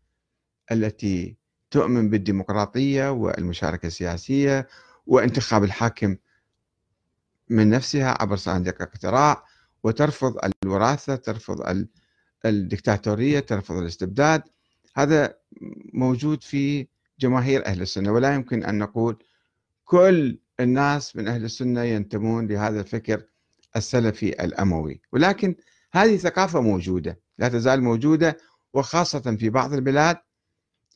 التي 0.72 1.38
تؤمن 1.72 2.10
بالديمقراطية 2.10 3.12
والمشاركة 3.12 3.88
السياسية 3.88 4.68
وانتخاب 5.08 5.64
الحاكم 5.64 6.16
من 7.50 7.70
نفسها 7.70 8.22
عبر 8.22 8.36
صناديق 8.36 8.76
الاقتراع 8.76 9.44
وترفض 9.84 10.38
الوراثة 10.64 11.16
ترفض 11.16 11.88
الدكتاتورية 12.46 13.40
ترفض 13.40 13.76
الاستبداد. 13.76 14.42
هذا 14.96 15.38
موجود 15.94 16.44
في 16.44 16.88
جماهير 17.20 17.66
أهل 17.66 17.82
السنة 17.82 18.12
ولا 18.12 18.34
يمكن 18.36 18.64
أن 18.64 18.78
نقول 18.78 19.24
كل 19.86 20.40
الناس 20.60 21.16
من 21.16 21.28
أهل 21.28 21.46
السنة 21.46 21.82
ينتمون 21.82 22.48
لهذا 22.48 22.80
الفكر 22.80 23.24
السلفي 23.76 24.44
الأموي. 24.44 25.02
ولكن 25.12 25.56
هذه 25.92 26.18
ثقافة 26.18 26.62
موجودة 26.62 27.20
لا 27.38 27.50
تزال 27.50 27.84
موجودة 27.84 28.38
وخاصة 28.74 29.36
في 29.40 29.50
بعض 29.50 29.74
البلاد 29.74 30.18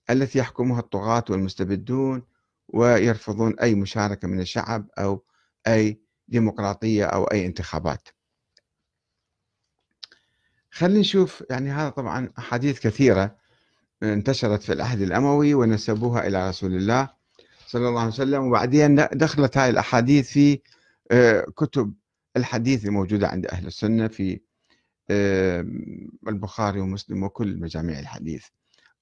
التي 0.10 0.40
يحكمها 0.40 0.80
الطغاة 0.80 1.26
والمستبدون 1.30 2.24
ويرفضون 2.68 3.60
أي 3.60 3.76
مشاركة 3.76 4.28
من 4.28 4.40
الشعب 4.40 4.88
أو 5.00 5.24
أي 5.68 6.02
ديمقراطية 6.28 7.06
أو 7.06 7.24
أي 7.24 7.46
انتخابات. 7.46 8.08
خلينا 10.72 11.00
نشوف 11.00 11.44
يعني 11.50 11.72
هذا 11.72 11.90
طبعا 11.90 12.30
أحاديث 12.40 12.80
كثيرة 12.80 13.36
انتشرت 14.04 14.64
في 14.64 14.74
العهد 14.74 15.02
الأموي 15.02 15.54
ونسبوها 15.54 16.28
إلى 16.28 16.50
رسول 16.50 16.76
الله 16.76 17.10
صلى 17.68 17.88
الله 17.90 18.00
عليه 18.00 18.12
وسلم 18.12 18.44
وبعدين 18.44 18.96
دخلت 18.96 19.58
هاي 19.58 19.70
الأحاديث 19.70 20.30
في 20.32 20.62
آه، 21.12 21.42
كتب 21.56 21.94
الحديث 22.38 22.86
الموجودة 22.86 23.28
عند 23.28 23.46
أهل 23.46 23.68
السنة 23.68 24.08
في 24.08 24.40
آه، 25.10 25.66
البخاري 26.28 26.80
ومسلم 26.80 27.24
وكل 27.24 27.60
مجاميع 27.60 28.00
الحديث. 28.00 28.46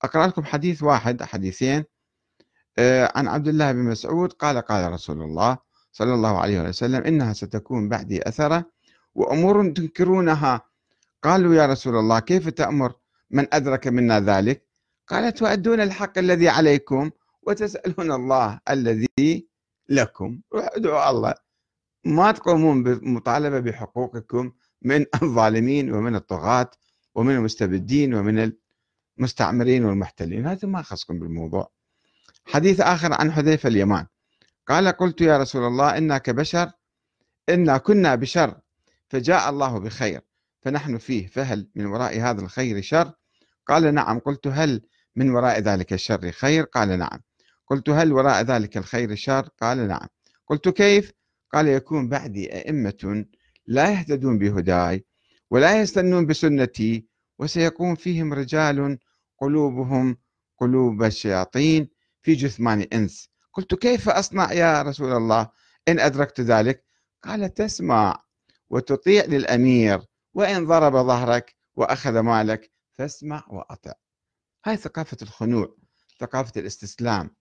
أقرأ 0.03 0.27
لكم 0.27 0.43
حديث 0.43 0.83
واحد 0.83 1.23
حديثين 1.23 1.85
آه، 2.77 3.11
عن 3.15 3.27
عبد 3.27 3.47
الله 3.47 3.71
بن 3.71 3.79
مسعود 3.79 4.33
قال 4.33 4.57
قال 4.61 4.91
رسول 4.91 5.21
الله 5.21 5.57
صلى 5.91 6.13
الله 6.13 6.39
عليه 6.41 6.61
وسلم 6.61 7.03
إنها 7.03 7.33
ستكون 7.33 7.89
بعدي 7.89 8.27
أثرة 8.27 8.65
وأمور 9.15 9.69
تنكرونها. 9.71 10.61
قالوا 11.23 11.55
يا 11.55 11.65
رسول 11.65 11.95
الله 11.95 12.19
كيف 12.19 12.49
تأمر؟ 12.49 12.93
من 13.31 13.47
أدرك 13.53 13.87
منا 13.87 14.19
ذلك؟ 14.19 14.67
قال 15.07 15.33
تؤدون 15.33 15.79
الحق 15.81 16.17
الذي 16.17 16.49
عليكم 16.49 17.11
وتسألون 17.41 18.11
الله 18.11 18.59
الذي 18.69 19.47
لكم. 19.89 20.41
ادعوا 20.53 21.09
الله. 21.09 21.33
ما 22.05 22.31
تقومون 22.31 22.83
بمطالبة 22.83 23.59
بحقوقكم 23.59 24.51
من 24.81 25.05
الظالمين 25.23 25.93
ومن 25.93 26.15
الطغاة 26.15 26.71
ومن 27.15 27.35
المستبدين 27.35 28.13
ومن 28.13 28.51
المستعمرين 29.19 29.85
والمحتلين 29.85 30.47
هذا 30.47 30.67
ما 30.67 30.81
خصكم 30.81 31.19
بالموضوع. 31.19 31.71
حديث 32.45 32.81
آخر 32.81 33.13
عن 33.13 33.31
حذيفة 33.31 33.69
اليمان. 33.69 34.05
قال 34.67 34.87
قلت 34.87 35.21
يا 35.21 35.37
رسول 35.37 35.67
الله 35.67 35.97
إنا 35.97 36.17
كبشر 36.17 36.71
إنا 37.49 37.77
كنا 37.77 38.15
بشر 38.15 38.59
فجاء 39.09 39.49
الله 39.49 39.79
بخير 39.79 40.21
فنحن 40.61 40.97
فيه 40.97 41.27
فهل 41.27 41.69
من 41.75 41.85
وراء 41.85 42.19
هذا 42.19 42.41
الخير 42.41 42.81
شر؟ 42.81 43.11
قال 43.67 43.93
نعم. 43.93 44.19
قلت 44.19 44.47
هل 44.47 44.81
من 45.15 45.29
وراء 45.29 45.59
ذلك 45.59 45.93
الشر 45.93 46.31
خير؟ 46.31 46.63
قال 46.63 46.99
نعم. 46.99 47.19
قلت 47.67 47.89
هل 47.89 48.13
وراء 48.13 48.41
ذلك 48.41 48.77
الخير 48.77 49.15
شر؟ 49.15 49.49
قال 49.61 49.87
نعم. 49.87 50.07
قلت 50.47 50.69
كيف؟ 50.69 51.11
قال 51.53 51.67
يكون 51.67 52.09
بعدي 52.09 52.53
أئمة 52.53 53.25
لا 53.67 53.91
يهتدون 53.91 54.37
بهداي 54.37 55.05
ولا 55.51 55.81
يستنون 55.81 56.25
بسنتي 56.25 57.07
وسيكون 57.39 57.95
فيهم 57.95 58.33
رجال 58.33 58.97
قلوبهم 59.41 60.17
قلوب 60.57 61.03
الشياطين 61.03 61.89
في 62.21 62.33
جثمان 62.33 62.81
إنس 62.81 63.29
قلت 63.53 63.75
كيف 63.75 64.09
أصنع 64.09 64.51
يا 64.53 64.81
رسول 64.81 65.11
الله؟ 65.11 65.49
إن 65.87 65.99
أدركت 65.99 66.41
ذلك؟ 66.41 66.83
قال 67.23 67.53
تسمع 67.53 68.23
وتطيع 68.69 69.25
للأمير 69.25 70.01
وإن 70.33 70.65
ضرب 70.65 70.93
ظهرك 70.93 71.55
وأخذ 71.75 72.19
مالك 72.19 72.71
فاسمع 72.93 73.43
وأطع. 73.49 73.93
هاي 74.65 74.77
ثقافة 74.77 75.17
الخنوع 75.21 75.75
ثقافة 76.19 76.61
الاستسلام 76.61 77.35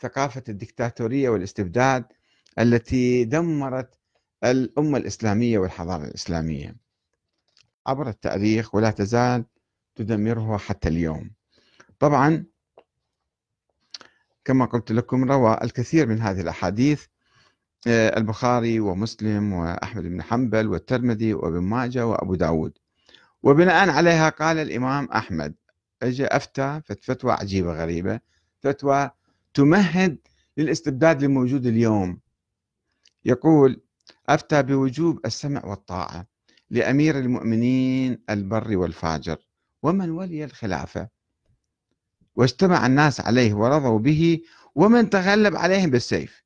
ثقافة 0.00 0.42
الدكتاتورية 0.48 1.28
والاستبداد 1.28 2.04
التي 2.58 3.24
دمرت 3.24 3.98
الأمة 4.44 4.98
الإسلامية 4.98 5.58
والحضارة 5.58 6.04
الإسلامية. 6.04 6.76
عبر 7.86 8.08
التاريخ 8.08 8.74
ولا 8.74 8.90
تزال 8.90 9.44
تدمره 9.94 10.56
حتى 10.56 10.88
اليوم. 10.88 11.30
طبعا 12.04 12.44
كما 14.44 14.64
قلت 14.64 14.92
لكم 14.92 15.32
روى 15.32 15.58
الكثير 15.62 16.06
من 16.06 16.20
هذه 16.20 16.40
الأحاديث 16.40 17.06
آه، 17.86 18.18
البخاري 18.18 18.80
ومسلم 18.80 19.52
وأحمد 19.52 20.02
بن 20.02 20.22
حنبل 20.22 20.66
والترمذي 20.66 21.34
وابن 21.34 21.58
ماجه 21.58 22.06
وأبو 22.06 22.34
داود. 22.34 22.78
وبناء 23.42 23.90
عليها 23.90 24.28
قال 24.28 24.58
الإمام 24.58 25.04
أحمد 25.04 25.54
اجى 26.02 26.26
أفتى 26.26 26.80
فتوى 27.02 27.32
عجيبة 27.32 27.72
غريبة 27.72 28.20
فتوى 28.60 29.10
تمهد 29.54 30.18
للاستبداد 30.56 31.22
الموجود 31.22 31.66
اليوم. 31.66 32.20
يقول 33.24 33.82
أفتى 34.28 34.62
بوجوب 34.62 35.20
السمع 35.26 35.64
والطاعة 35.64 36.26
لأمير 36.70 37.18
المؤمنين 37.18 38.22
البر 38.30 38.76
والفاجر 38.76 39.36
ومن 39.82 40.10
ولي 40.10 40.44
الخلافة؟ 40.44 41.13
واجتمع 42.36 42.86
الناس 42.86 43.20
عليه 43.20 43.54
ورضوا 43.54 43.98
به 43.98 44.40
ومن 44.74 45.10
تغلب 45.10 45.56
عليهم 45.56 45.90
بالسيف 45.90 46.44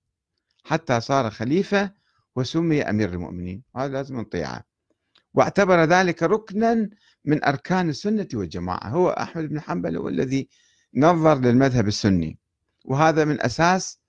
حتى 0.64 1.00
صار 1.00 1.30
خليفة 1.30 1.92
وسمي 2.36 2.82
أمير 2.82 3.08
المؤمنين. 3.08 3.62
هذا 3.76 3.92
لازم 3.92 4.20
نطيعه. 4.20 4.64
واعتبر 5.34 5.84
ذلك 5.84 6.22
ركنا 6.22 6.90
من 7.24 7.44
أركان 7.44 7.88
السنة 7.88 8.28
والجماعة. 8.34 8.88
هو 8.88 9.10
أحمد 9.10 9.48
بن 9.48 9.60
حنبل 9.60 9.96
هو 9.96 10.08
الذي 10.08 10.48
نظر 10.94 11.38
للمذهب 11.38 11.88
السني 11.88 12.38
وهذا 12.84 13.24
من 13.24 13.40
أساس 13.40 14.00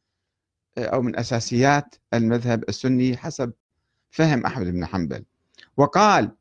أو 0.78 1.02
من 1.02 1.20
أساسيات 1.20 1.96
المذهب 2.14 2.64
السني 2.70 3.18
حسب 3.18 3.54
فهم 4.10 4.46
أحمد 4.46 4.68
بن 4.68 4.86
حنبل. 4.86 5.26
وقال 5.78 6.32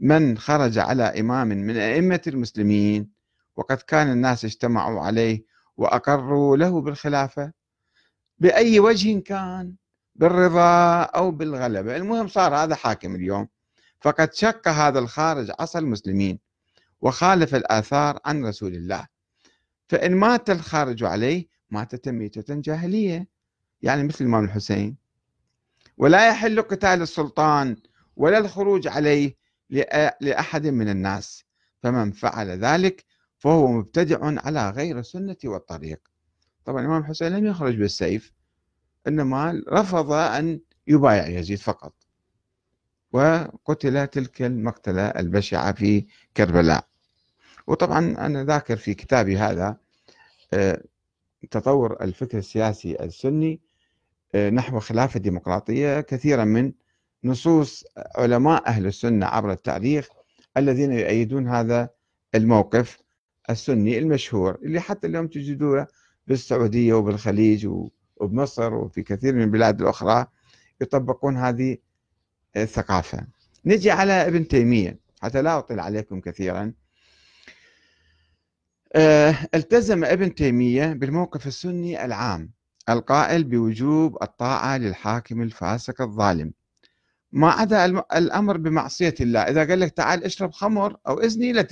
من 0.00 0.38
خرج 0.38 0.78
على 0.78 1.20
إمام 1.20 1.48
من 1.48 1.76
أئمة 1.76 2.20
المسلمين 2.26 3.15
وقد 3.56 3.76
كان 3.76 4.12
الناس 4.12 4.44
اجتمعوا 4.44 5.00
عليه 5.00 5.44
وأقروا 5.76 6.56
له 6.56 6.80
بالخلافة. 6.80 7.52
بأي 8.38 8.80
وجه 8.80 9.20
كان 9.20 9.74
بالرضا 10.14 11.02
أو 11.02 11.30
بالغلبة. 11.30 11.96
المهم 11.96 12.28
صار 12.28 12.54
هذا 12.54 12.74
حاكم 12.74 13.14
اليوم. 13.14 13.48
فقد 14.00 14.34
شق 14.34 14.68
هذا 14.68 14.98
الخارج 14.98 15.52
عصا 15.58 15.78
المسلمين 15.78 16.38
وخالف 17.00 17.54
الآثار 17.54 18.18
عن 18.24 18.44
رسول 18.44 18.74
الله. 18.74 19.06
فإن 19.88 20.14
مات 20.14 20.50
الخارج 20.50 21.04
عليه 21.04 21.46
ماتت 21.70 22.08
ميتة 22.08 22.54
جاهلية. 22.54 23.28
يعني 23.82 24.04
مثل 24.04 24.24
الإمام 24.24 24.44
الحسين. 24.44 24.96
ولا 25.96 26.28
يحل 26.28 26.62
قتال 26.62 27.02
السلطان 27.02 27.76
ولا 28.16 28.38
الخروج 28.38 28.88
عليه 28.88 29.36
لأحد 30.20 30.66
من 30.66 30.88
الناس. 30.88 31.44
فمن 31.82 32.12
فعل 32.12 32.50
ذلك 32.50 33.04
فهو 33.46 33.66
مبتدع 33.66 34.18
على 34.22 34.70
غير 34.70 34.98
السنة 34.98 35.36
والطريق. 35.44 36.00
طبعا 36.64 36.80
الإمام 36.80 37.00
الحسين 37.00 37.28
لم 37.28 37.46
يخرج 37.46 37.76
بالسيف 37.76 38.32
إنما 39.08 39.62
رفض 39.68 40.12
أن 40.12 40.60
يبايع 40.86 41.26
يزيد 41.26 41.58
فقط 41.58 41.94
وقتل 43.12 44.06
تلك 44.06 44.42
المقتلة 44.42 45.06
البشعة 45.06 45.72
في 45.72 46.06
كربلاء. 46.36 46.86
وطبعا 47.66 47.98
أنا 47.98 48.44
ذاكر 48.44 48.76
في 48.76 48.94
كتابي 48.94 49.38
هذا 49.38 49.76
آه، 50.52 50.82
تطور 51.50 52.02
الفكر 52.02 52.38
السياسي 52.38 53.04
السني 53.04 53.60
آه، 54.34 54.50
نحو 54.50 54.80
خلافة 54.80 55.20
ديمقراطية 55.20 56.00
كثيرا 56.00 56.44
من 56.44 56.72
نصوص 57.24 57.84
علماء 58.16 58.66
أهل 58.66 58.86
السنة 58.86 59.26
عبر 59.26 59.52
التاريخ 59.52 60.08
الذين 60.56 60.92
يؤيدون 60.92 61.48
هذا 61.48 61.90
الموقف. 62.34 63.05
السني 63.50 63.98
المشهور 63.98 64.58
اللي 64.62 64.80
حتى 64.80 65.06
اليوم 65.06 65.26
تجدوه 65.26 65.86
بالسعودية 66.26 66.94
وبالخليج 66.94 67.68
وبمصر 68.16 68.74
وفي 68.74 69.02
كثير 69.02 69.34
من 69.34 69.42
البلاد 69.42 69.80
الأخرى 69.80 70.26
يطبقون 70.80 71.36
هذه 71.36 71.76
الثقافة. 72.56 73.26
نجي 73.64 73.90
على 73.90 74.12
ابن 74.12 74.48
تيمية 74.48 74.98
حتى 75.22 75.42
لا 75.42 75.58
أطيل 75.58 75.80
عليكم 75.80 76.20
كثيرا. 76.20 76.72
آه، 78.94 79.36
التزم 79.54 80.04
ابن 80.04 80.34
تيمية 80.34 80.92
بالموقف 80.92 81.46
السني 81.46 82.04
العام 82.04 82.50
القائل 82.88 83.44
بوجوب 83.44 84.22
الطاعة 84.22 84.76
للحاكم 84.78 85.42
الفاسق 85.42 86.02
الظالم. 86.02 86.52
ما 87.32 87.50
عدا 87.50 87.84
الأمر 88.16 88.56
بمعصية 88.56 89.14
الله 89.20 89.40
إذا 89.40 89.68
قال 89.68 89.80
لك 89.80 89.90
تعال 89.90 90.24
اشرب 90.24 90.52
خمر 90.52 90.96
أو 91.08 91.20
إذني 91.20 91.52
لا 91.52 91.62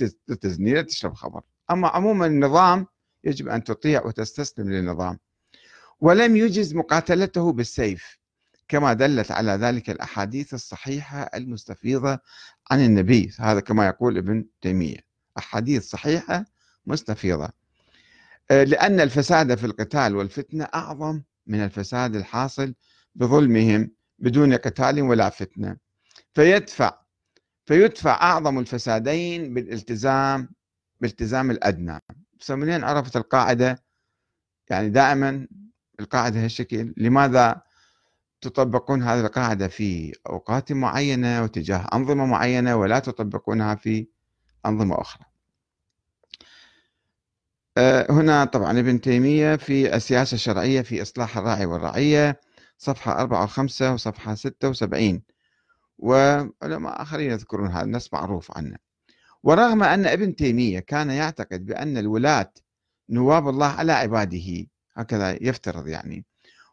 تزني 0.41 0.73
لا 0.73 0.81
تشرب 0.81 1.13
خمر. 1.13 1.41
أما 1.71 1.87
عموما 1.87 2.25
النظام 2.25 2.87
يجب 3.23 3.49
أن 3.49 3.63
تطيع 3.63 4.05
وتستسلم 4.05 4.69
للنظام. 4.71 5.19
ولم 5.99 6.35
يجز 6.35 6.73
مقاتلته 6.75 7.51
بالسيف 7.51 8.17
كما 8.67 8.93
دلت 8.93 9.31
على 9.31 9.51
ذلك 9.51 9.89
الأحاديث 9.89 10.53
الصحيحة 10.53 11.21
المستفيضة 11.35 12.19
عن 12.71 12.85
النبي 12.85 13.31
هذا 13.39 13.59
كما 13.59 13.87
يقول 13.87 14.17
ابن 14.17 14.45
تيمية. 14.61 14.97
أحاديث 15.37 15.89
صحيحة 15.89 16.45
مستفيضة. 16.85 17.49
آه، 18.51 18.63
لأن 18.63 18.99
الفساد 18.99 19.55
في 19.55 19.65
القتال 19.65 20.15
والفتنة 20.15 20.63
أعظم 20.63 21.21
من 21.47 21.63
الفساد 21.63 22.15
الحاصل 22.15 22.73
بظلمهم 23.15 23.91
بدون 24.19 24.53
قتال 24.53 25.01
ولا 25.01 25.29
فتنة. 25.29 25.77
فيدفع 26.33 27.05
فيدفع 27.65 28.11
أعظم 28.11 28.59
الفسادين 28.59 29.53
بالالتزام 29.53 30.49
بالتزام 31.01 31.51
الأدنى. 31.51 31.99
فمنين 32.39 32.83
عرفت 32.83 33.17
القاعدة 33.17 33.83
يعني 34.69 34.89
دائما 34.89 35.47
القاعدة 35.99 36.43
هالشكل 36.43 36.93
لماذا 36.97 37.61
تطبقون 38.41 39.03
هذه 39.03 39.21
القاعدة 39.25 39.67
في 39.67 40.13
أوقات 40.29 40.71
معينة 40.71 41.43
وتجاه 41.43 41.87
أنظمة 41.93 42.25
معينة 42.25 42.75
ولا 42.75 42.99
تطبقونها 42.99 43.75
في 43.75 44.07
أنظمة 44.65 45.01
أخرى؟ 45.01 45.25
آه، 47.77 48.11
هنا 48.11 48.45
طبعا 48.45 48.79
ابن 48.79 49.01
تيمية 49.01 49.55
في 49.55 49.95
السياسة 49.95 50.35
الشرعية 50.35 50.81
في 50.81 51.01
إصلاح 51.01 51.37
الراعي 51.37 51.65
والرعية 51.65 52.41
صفحة 52.77 53.21
4 53.21 53.47
و5 53.47 53.81
وصفحة 53.81 54.35
76 54.35 55.21
وعلماء 55.97 57.01
آخرين 57.01 57.31
يذكرون 57.31 57.71
هذا 57.71 57.83
النص 57.83 58.13
معروف 58.13 58.57
عنه. 58.57 58.84
ورغم 59.45 59.83
أن 59.83 60.05
ابن 60.05 60.35
تيمية 60.35 60.79
كان 60.79 61.09
يعتقد 61.09 61.65
بأن 61.65 61.97
الولاة 61.97 62.51
نواب 63.09 63.49
الله 63.49 63.65
على 63.67 63.91
عباده 63.91 64.65
هكذا 64.93 65.43
يفترض 65.43 65.87
يعني 65.87 66.25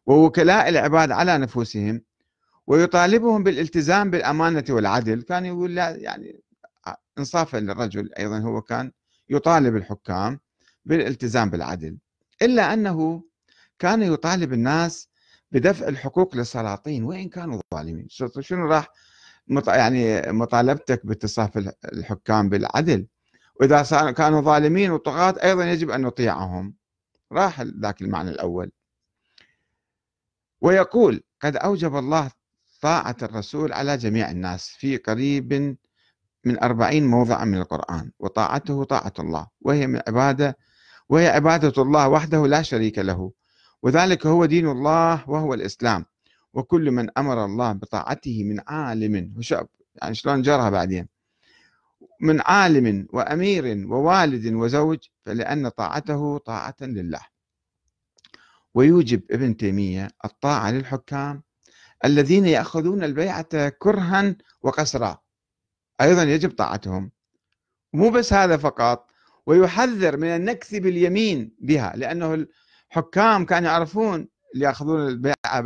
ووكلاء 0.06 0.68
العباد 0.68 1.10
على 1.10 1.38
نفوسهم 1.38 2.02
ويطالبهم 2.66 3.42
بالالتزام 3.42 4.10
بالأمانة 4.10 4.64
والعدل 4.70 5.22
كان 5.22 5.46
يقول 5.46 5.74
لا 5.74 5.96
يعني 5.96 6.40
انصافا 7.18 7.56
للرجل 7.56 8.10
أيضا 8.18 8.38
هو 8.38 8.62
كان 8.62 8.92
يطالب 9.28 9.76
الحكام 9.76 10.40
بالالتزام 10.84 11.50
بالعدل. 11.50 11.98
إلا 12.42 12.74
أنه 12.74 13.22
كان 13.78 14.02
يطالب 14.02 14.52
الناس 14.52 15.08
بدفع 15.52 15.88
الحقوق 15.88 16.36
للسلاطين 16.36 17.04
وإن 17.04 17.28
كانوا 17.28 17.60
ظالمين. 17.74 18.06
شنو 18.40 18.66
راح 18.66 18.88
يعني 19.66 20.32
مطالبتك 20.32 21.06
باتصاف 21.06 21.58
الحكام 21.84 22.48
بالعدل. 22.48 23.06
وإذا 23.60 24.10
كانوا 24.10 24.40
ظالمين 24.40 24.90
وطغاة 24.90 25.34
أيضا 25.44 25.64
يجب 25.64 25.90
أن 25.90 26.00
نطيعهم. 26.00 26.74
راح 27.32 27.60
ذاك 27.60 28.02
المعنى 28.02 28.30
الأول. 28.30 28.70
ويقول 30.60 31.22
قد 31.42 31.56
أوجب 31.56 31.96
الله 31.96 32.30
طاعة 32.80 33.16
الرسول 33.22 33.72
على 33.72 33.96
جميع 33.96 34.30
الناس 34.30 34.68
في 34.68 34.96
قريب 34.96 35.76
من 36.44 36.62
أربعين 36.62 37.06
موضعا 37.06 37.44
من 37.44 37.58
القرآن 37.58 38.10
وطاعته 38.18 38.84
طاعة 38.84 39.12
الله 39.18 39.46
وهي 39.60 39.86
من 39.86 40.00
عبادة 40.08 40.56
وهي 41.08 41.28
عبادة 41.28 41.82
الله 41.82 42.08
وحده 42.08 42.46
لا 42.46 42.62
شريك 42.62 42.98
له 42.98 43.32
وذلك 43.82 44.26
هو 44.26 44.44
دين 44.44 44.68
الله 44.68 45.30
وهو 45.30 45.54
الإسلام. 45.54 46.04
وكل 46.54 46.90
من 46.90 47.18
أمر 47.18 47.44
الله 47.44 47.72
بطاعته 47.72 48.44
من 48.44 48.60
عالم. 48.68 49.34
وشاب 49.36 49.68
يعني 50.02 50.14
شلون 50.14 50.42
جرها 50.42 50.70
بعدين؟ 50.70 51.08
من 52.20 52.40
عالم 52.40 53.06
وأمير 53.12 53.86
ووالد 53.86 54.54
وزوج 54.54 54.98
فلأن 55.24 55.68
طاعته 55.68 56.38
طاعة 56.38 56.76
لله. 56.80 57.20
ويوجب 58.74 59.22
ابن 59.30 59.56
تيمية 59.56 60.10
الطاعة 60.24 60.70
للحكام 60.70 61.42
الذين 62.04 62.46
يأخذون 62.46 63.04
البيعة 63.04 63.68
كرها 63.68 64.36
وقسرا. 64.62 65.18
أيضا 66.00 66.22
يجب 66.22 66.50
طاعتهم. 66.50 67.10
مو 67.92 68.10
بس 68.10 68.32
هذا 68.32 68.56
فقط 68.56 69.10
ويحذر 69.46 70.16
من 70.16 70.28
النكث 70.28 70.74
باليمين 70.74 71.56
بها 71.60 71.92
لأنه 71.96 72.46
الحكام 72.90 73.44
كانوا 73.44 73.70
يعرفون 73.70 74.28
اللي 74.54 74.64
يأخذون 74.64 75.08
البيعة 75.08 75.60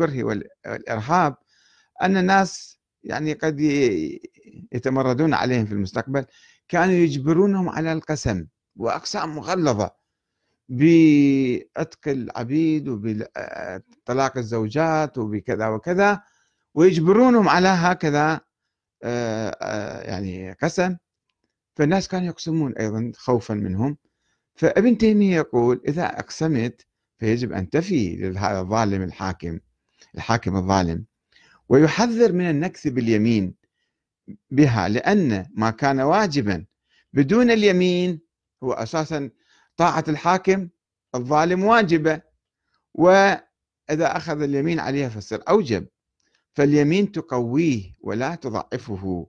بالكره 0.00 0.24
والإرهاب 0.24 1.36
أن 2.02 2.16
الناس 2.16 2.80
يعني 3.02 3.32
قد 3.32 3.60
يتمردون 4.72 5.34
عليهم 5.34 5.66
في 5.66 5.72
المستقبل 5.72 6.24
كانوا 6.68 6.94
يجبرونهم 6.94 7.68
على 7.68 7.92
القسم 7.92 8.46
وأقسام 8.76 9.36
مغلظة 9.36 9.90
بعتق 10.68 12.08
العبيد 12.08 12.88
وبطلاق 12.88 14.36
الزوجات 14.38 15.18
وبكذا 15.18 15.68
وكذا 15.68 16.22
ويجبرونهم 16.74 17.48
على 17.48 17.68
هكذا 17.68 18.40
آه، 19.02 19.56
آه، 19.62 20.00
يعني 20.02 20.52
قسم. 20.52 20.96
فالناس 21.76 22.08
كانوا 22.08 22.26
يقسمون 22.26 22.72
أيضا 22.72 23.12
خوفا 23.16 23.54
منهم. 23.54 23.96
فابن 24.54 24.98
تيمية 24.98 25.36
يقول 25.36 25.82
إذا 25.88 26.04
أقسمت 26.04 26.86
فيجب 27.18 27.52
أن 27.52 27.70
تفي 27.70 28.16
لهذا 28.16 28.60
الظالم 28.60 29.02
الحاكم 29.02 29.58
الحاكم 30.14 30.56
الظالم 30.56 31.04
ويحذر 31.68 32.32
من 32.32 32.50
النكث 32.50 32.88
باليمين 32.88 33.54
بها 34.50 34.88
لأن 34.88 35.46
ما 35.54 35.70
كان 35.70 36.00
واجبا 36.00 36.66
بدون 37.12 37.50
اليمين 37.50 38.20
هو 38.62 38.72
أساسا 38.72 39.30
طاعة 39.76 40.04
الحاكم 40.08 40.68
الظالم 41.14 41.64
واجبة 41.64 42.22
وإذا 42.94 44.16
أخذ 44.16 44.42
اليمين 44.42 44.80
عليها 44.80 45.08
فسر 45.08 45.42
أوجب. 45.48 45.86
فاليمين 46.54 47.12
تقويه 47.12 47.94
ولا 48.00 48.34
تضعفه 48.34 49.26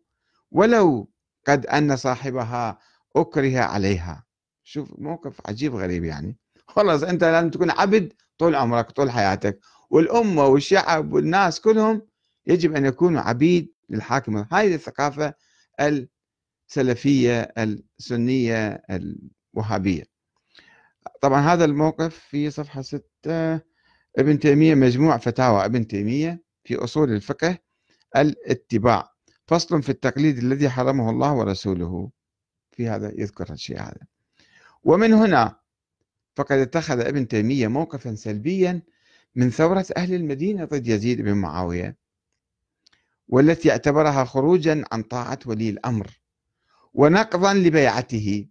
ولو 0.52 1.12
قد 1.48 1.66
أن 1.66 1.96
صاحبها 1.96 2.80
أكره 3.16 3.60
عليها. 3.60 4.26
شوف 4.64 4.94
موقف 4.98 5.42
عجيب 5.46 5.76
غريب 5.76 6.04
يعني. 6.04 6.38
خلاص 6.68 7.04
أنت 7.04 7.24
لازم 7.24 7.50
تكون 7.50 7.72
عبد 7.72 8.14
طول 8.38 8.56
عمرك 8.56 8.92
طول 8.92 9.12
حياتك. 9.12 9.60
والأمة 9.92 10.46
والشعب 10.46 11.14
والناس 11.14 11.60
كلهم 11.60 12.02
يجب 12.48 12.76
أن 12.76 12.86
يكونوا 12.86 13.22
عبيد 13.22 13.74
للحاكم. 13.90 14.38
هذه 14.38 14.76
الثقافة 14.76 15.34
السلفية 16.70 17.54
السنية 17.58 18.84
الوهابية. 19.56 20.04
طبعا 21.22 21.42
هذا 21.42 21.66
الموقف 21.66 22.16
في 22.16 22.50
صفحة 22.50 22.82
ستة 22.82 23.54
ابن 24.18 24.40
تيمية 24.40 24.76
مجموع 24.76 25.18
فتاوى 25.18 25.66
ابن 25.66 25.88
تيمية 25.88 26.44
في 26.64 26.76
أصول 26.76 27.12
الفقه 27.12 27.58
الاتباع. 28.16 29.12
فصل 29.48 29.84
في 29.84 29.90
التقليد 29.90 30.38
الذي 30.38 30.70
حرمه 30.70 31.10
الله 31.10 31.34
ورسوله. 31.34 32.12
في 32.72 32.90
هذا 32.90 33.12
يذكر 33.18 33.54
الشيء 33.54 33.80
هذا. 33.80 34.02
ومن 34.84 35.14
هنا 35.14 35.60
فقد 36.36 36.58
اتخذ 36.58 37.00
ابن 37.00 37.28
تيمية 37.28 37.68
موقفا 37.68 38.16
سلبيا 38.16 38.82
من 39.36 39.50
ثورة 39.50 39.86
أهل 39.98 40.14
المدينة 40.14 40.66
ضد 40.66 40.88
يزيد 40.88 41.22
بن 41.22 41.34
معاوية 41.34 41.98
والتي 43.28 43.72
اعتبرها 43.72 44.26
خروجا 44.26 44.84
عن 44.92 45.04
طاعة 45.04 45.40
ولي 45.46 45.70
الأمر 45.70 46.22
ونقضا 46.94 47.54
لبيعته. 47.54 48.48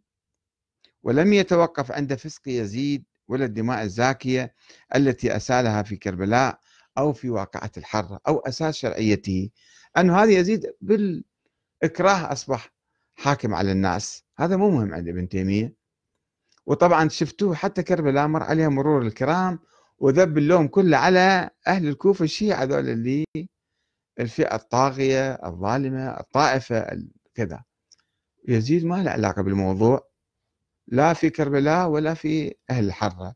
ولم 1.02 1.32
يتوقف 1.32 1.92
عند 1.92 2.14
فسق 2.14 2.42
يزيد 2.46 3.04
ولا 3.28 3.44
الدماء 3.44 3.82
الزاكية 3.82 4.54
التي 4.96 5.36
أسالها 5.36 5.82
في 5.82 5.96
كربلاء 5.96 6.58
أو 6.98 7.12
في 7.12 7.30
واقعة 7.30 7.70
الحرة 7.76 8.20
أو 8.28 8.38
أساس 8.38 8.76
شرعيته. 8.76 9.50
أن 9.96 10.10
هذا 10.10 10.30
يزيد 10.30 10.74
بالإكراه 10.80 12.32
أصبح 12.32 12.72
حاكم 13.14 13.54
على 13.54 13.72
الناس. 13.72 14.24
هذا 14.36 14.56
مو 14.56 14.70
مهم 14.70 14.94
عند 14.94 15.08
ابن 15.08 15.28
تيمية. 15.28 15.74
وطبعا 16.66 17.08
شفتوه 17.08 17.54
حتى 17.54 17.82
كربلاء 17.82 18.26
مر 18.26 18.42
عليها 18.42 18.68
مرور 18.68 19.02
الكرام 19.02 19.58
وذب 20.00 20.38
اللوم 20.38 20.68
كله 20.68 20.96
على 20.96 21.50
أهل 21.66 21.88
الكوفة 21.88 22.24
الشيعة 22.24 22.62
هذول 22.62 22.88
اللي 22.88 23.24
الفئة 24.20 24.54
الطاغية 24.54 25.32
الظالمة 25.32 26.20
الطائفة 26.20 26.86
كذا. 27.34 27.62
يزيد 28.48 28.84
ما 28.84 29.02
له 29.02 29.10
علاقة 29.10 29.42
بالموضوع. 29.42 30.08
لا 30.88 31.12
في 31.12 31.30
كربلاء 31.30 31.88
ولا 31.88 32.14
في 32.14 32.54
أهل 32.70 32.84
الحرة. 32.84 33.34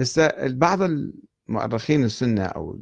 هسه 0.00 0.32
بعض 0.46 0.82
المؤرخين 0.82 2.04
السنة 2.04 2.44
أو 2.44 2.80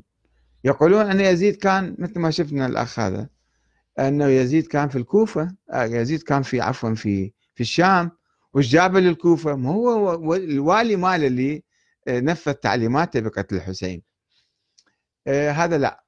يقولون 0.64 1.10
أن 1.10 1.20
يزيد 1.20 1.56
كان 1.56 1.96
مثل 1.98 2.20
ما 2.20 2.30
شفنا 2.30 2.66
الأخ 2.66 2.98
هذا 2.98 3.28
أنه 3.98 4.26
يزيد 4.26 4.66
كان 4.66 4.88
في 4.88 4.98
الكوفة 4.98 5.56
آه، 5.72 5.84
يزيد 5.84 6.22
كان 6.22 6.42
في 6.42 6.60
عفوا 6.60 6.94
في 6.94 7.32
في 7.54 7.60
الشام. 7.60 8.10
وش 8.54 8.68
جابه 8.68 9.00
للكوفة؟ 9.00 9.56
ما 9.56 9.70
هو 9.70 10.34
الوالي 10.34 10.96
مال 10.96 11.24
اللي 11.24 11.62
نفذ 12.08 12.52
تعليماته 12.52 13.20
بقتل 13.20 13.56
الحسين. 13.56 14.02
آه، 15.26 15.50
هذا 15.50 15.78
لا. 15.78 16.04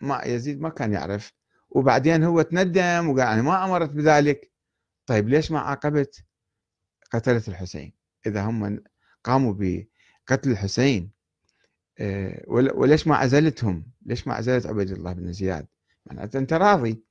ما 0.00 0.22
يزيد 0.24 0.60
ما 0.60 0.68
كان 0.68 0.92
يعرف. 0.92 1.32
وبعدين 1.70 2.24
هو 2.24 2.42
تندم 2.42 3.08
وقال 3.08 3.28
أنا 3.28 3.42
ما 3.42 3.64
أمرت 3.64 3.90
بذلك. 3.90 4.52
طيب 5.06 5.28
ليش 5.28 5.50
ما 5.50 5.60
عاقبت 5.60 6.24
قتلة 7.12 7.42
الحسين؟ 7.48 7.92
إذا 8.26 8.42
هم 8.44 8.84
قاموا 9.24 9.54
بقتل 9.58 10.50
الحسين 10.50 11.10
آه، 11.98 12.44
وليش 12.48 13.06
ما 13.06 13.16
عزلتهم 13.16 13.86
ليش 14.06 14.26
ما 14.26 14.34
عزلت 14.34 14.66
عبيد 14.66 14.90
الله 14.90 15.12
بن 15.12 15.32
زياد؟ 15.32 15.66
معناته 16.06 16.38
أنت 16.38 16.52
راضي. 16.52 17.04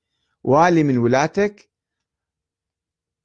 والي 0.44 0.84
من 0.84 0.98
ولاتك 0.98 1.71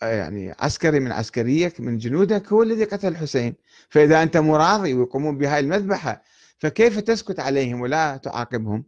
يعني 0.03 0.55
عسكري 0.59 1.01
من 1.01 1.13
عسكريك 1.13 1.81
من 1.81 1.99
جنودك 1.99 2.53
هو 2.53 2.63
الذي 2.63 2.85
قتل 2.85 3.09
الحسين 3.09 3.55
فإذا 3.89 4.23
أنت 4.23 4.37
مراضي 4.37 4.95
ويقومون 4.95 5.39
بهاي 5.39 5.61
المذبحة 5.61 6.23
فكيف 6.59 7.01
تسكت 7.01 7.41
عليهم 7.41 7.81
ولا 7.81 8.17
تعاقبهم؟ 8.17 8.85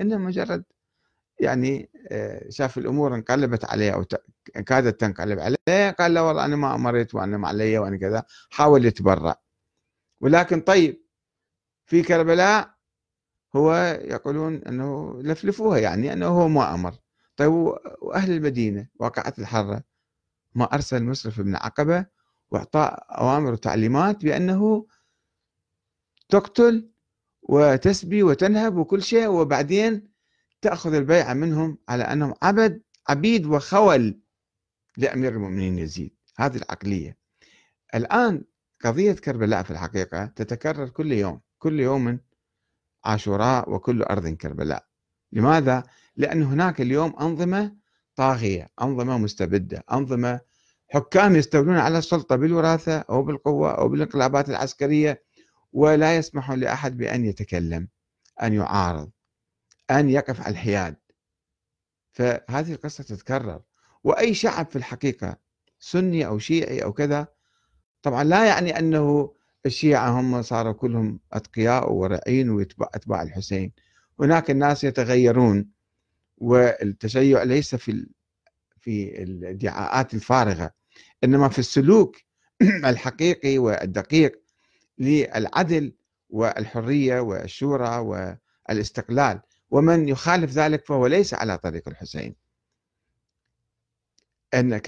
إنه 0.00 0.18
مجرد 0.18 0.64
يعني 1.40 1.90
آه، 2.08 2.50
شاف 2.50 2.78
الأمور 2.78 3.14
انقلبت 3.14 3.64
عليه 3.64 3.90
أو 3.90 4.04
كادت 4.66 5.00
تنقلب 5.00 5.38
عليه 5.38 5.90
قال 5.90 6.14
لا 6.14 6.20
والله 6.20 6.44
أنا 6.44 6.56
ما 6.56 6.74
أمرت 6.74 7.14
وأنا 7.14 7.38
ما 7.38 7.48
علي 7.48 7.78
وأنا 7.78 7.96
كذا 7.96 8.24
حاول 8.50 8.86
يتبرع 8.86 9.40
ولكن 10.20 10.60
طيب 10.60 11.04
في 11.86 12.02
كربلاء 12.02 12.74
هو 13.56 13.98
يقولون 14.04 14.54
أنه 14.54 15.20
لفلفوها 15.22 15.78
يعني 15.78 16.12
أنه 16.12 16.26
هو 16.26 16.48
ما 16.48 16.74
أمر. 16.74 16.94
طيب 17.36 17.52
وأهل 18.02 18.32
المدينة 18.32 18.88
واقعة 18.98 19.34
الحرة 19.38 19.82
ما 20.54 20.64
أرسل 20.64 21.04
مصرف 21.04 21.40
بن 21.40 21.56
عقبة 21.56 22.06
وإعطاء 22.50 23.06
أوامر 23.10 23.52
وتعليمات 23.52 24.24
بأنه 24.24 24.86
تقتل 26.28 26.90
وتسبي 27.42 28.22
وتنهب 28.22 28.76
وكل 28.76 29.02
شيء 29.02 29.28
وبعدين 29.28 30.08
تأخذ 30.60 30.94
البيعة 30.94 31.34
منهم 31.34 31.78
على 31.88 32.02
أنهم 32.04 32.34
عبد 32.42 32.82
عبيد 33.08 33.46
وخول 33.46 34.20
لأمير 34.96 35.32
المؤمنين 35.32 35.78
يزيد. 35.78 36.16
هذه 36.38 36.56
العقلية. 36.56 37.18
الآن 37.94 38.44
قضية 38.84 39.12
كربلاء 39.12 39.62
في 39.62 39.70
الحقيقة 39.70 40.26
تتكرر 40.26 40.88
كل 40.88 41.12
يوم. 41.12 41.40
كل 41.58 41.80
يوم 41.80 42.20
عاشوراء 43.04 43.70
وكل 43.70 44.02
أرض 44.02 44.28
كربلاء. 44.28 44.86
لماذا؟ 45.32 45.82
لأن 46.16 46.42
هناك 46.42 46.80
اليوم 46.80 47.16
أنظمة 47.20 47.76
طاغية 48.16 48.68
أنظمة 48.82 49.18
مستبدة 49.18 49.84
أنظمة 49.92 50.40
حكام 50.88 51.36
يستولون 51.36 51.76
على 51.76 51.98
السلطة 51.98 52.36
بالوراثة 52.36 52.98
أو 52.98 53.22
بالقوة 53.22 53.70
أو 53.70 53.88
بالانقلابات 53.88 54.48
العسكرية 54.48 55.22
ولا 55.72 56.16
يسمحون 56.16 56.60
لأحد 56.60 56.96
بأن 56.96 57.24
يتكلم 57.24 57.88
أن 58.42 58.52
يعارض 58.52 59.10
أن 59.90 60.10
يقف 60.10 60.40
على 60.40 60.52
الحياد. 60.52 60.96
فهذه 62.12 62.72
القصة 62.72 63.04
تتكرر. 63.04 63.62
وأي 64.04 64.34
شعب 64.34 64.66
في 64.70 64.76
الحقيقة 64.76 65.36
سني 65.78 66.26
أو 66.26 66.38
شيعي 66.38 66.84
أو 66.84 66.92
كذا 66.92 67.26
طبعا 68.02 68.24
لا 68.24 68.44
يعني 68.44 68.78
أنه 68.78 69.34
الشيعة 69.66 70.20
هم 70.20 70.42
صاروا 70.42 70.72
كلهم 70.72 71.20
أتقياء 71.32 71.92
وورعين 71.92 72.50
وأتباع 72.50 73.22
الحسين. 73.22 73.72
هناك 74.20 74.50
الناس 74.50 74.84
يتغيرون. 74.84 75.70
والتشيع 76.44 77.42
ليس 77.42 77.74
في 77.74 78.06
في 78.80 79.22
الادعاءات 79.22 80.14
الفارغة 80.14 80.70
إنما 81.24 81.48
في 81.48 81.58
السلوك 81.58 82.16
الحقيقي 82.90 83.58
والدقيق 83.58 84.42
للعدل 84.98 85.92
والحرية 86.30 87.20
والشورى 87.20 87.98
والاستقلال. 87.98 89.40
ومن 89.70 90.08
يخالف 90.08 90.50
ذلك 90.50 90.86
فهو 90.86 91.06
ليس 91.06 91.34
على 91.34 91.58
طريق 91.58 91.88
الحسين. 91.88 92.34
أن 94.54 94.80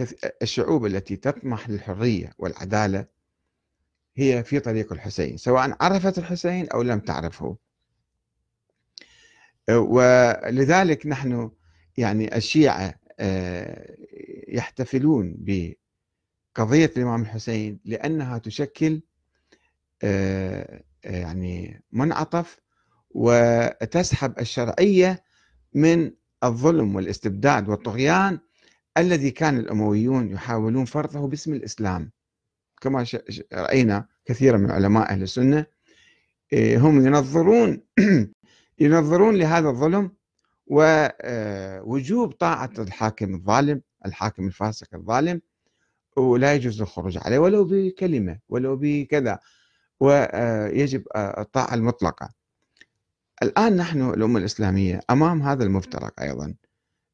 الشعوب 0.42 0.87
التي 0.87 1.16
تطمح 1.16 1.71
للحرية 1.71 2.33
والعدالة 2.38 3.07
هي 4.16 4.45
في 4.45 4.61
طريق 4.61 4.92
الحسين 4.92 5.37
سواء 5.37 5.77
عرفت 5.81 6.19
الحسين 6.19 6.69
أو 6.69 6.83
لم 6.83 7.01
تعرفه. 7.01 7.57
ولذلك 9.70 11.07
نحن 11.07 11.50
يعني 11.96 12.37
الشيعة 12.37 12.94
آه، 13.20 13.96
يحتفلون 14.48 15.37
بقضية 15.38 16.90
الإمام 16.96 17.22
الحسين 17.22 17.81
لأنها 17.85 18.38
تشكل 18.38 19.02
آه، 20.02 20.83
يعني 21.05 21.85
منعطف 21.92 22.61
وتسحب 23.11 24.38
الشرعية 24.38 25.24
من 25.74 26.12
الظلم 26.44 26.96
والاستبداد 26.96 27.68
والطغيان 27.68 28.38
الذي 28.98 29.31
كان 29.31 29.59
الأمويون 29.59 30.31
يحاولون 30.31 30.85
فرضه 30.85 31.29
باسم 31.29 31.55
الإسلام. 31.55 32.12
كما 32.81 33.07
رأينا 33.52 34.09
كثيرا 34.24 34.57
من 34.59 34.70
علماء 34.70 35.11
أهل 35.11 35.22
السنة 35.22 35.66
هم 36.55 37.07
ينظرون 37.07 37.83
ينظرون 38.78 39.36
لهذا 39.36 39.68
الظلم 39.68 40.10
ووجوب 40.66 42.32
آه، 42.32 42.36
طاعة 42.38 42.70
الحاكم 42.78 43.34
الظالم 43.34 43.82
الحاكم 44.06 44.46
الفاسق 44.46 44.94
الظالم 44.94 45.40
ولا 46.16 46.54
يجوز 46.54 46.82
الخروج 46.82 47.18
عليه 47.18 47.38
ولو 47.38 47.64
بكلمة 47.64 48.38
ولو 48.48 48.76
بكذا 48.76 49.38
ويجب 50.00 51.04
آه، 51.16 51.40
الطاعة 51.40 51.74
المطلقة. 51.74 52.28
الآن 53.42 53.76
نحن 53.76 54.10
الأمة 54.10 54.38
الإسلامية 54.38 55.00
أمام 55.10 55.42
هذا 55.42 55.64
المفترق 55.64 56.20
أيضا. 56.20 56.54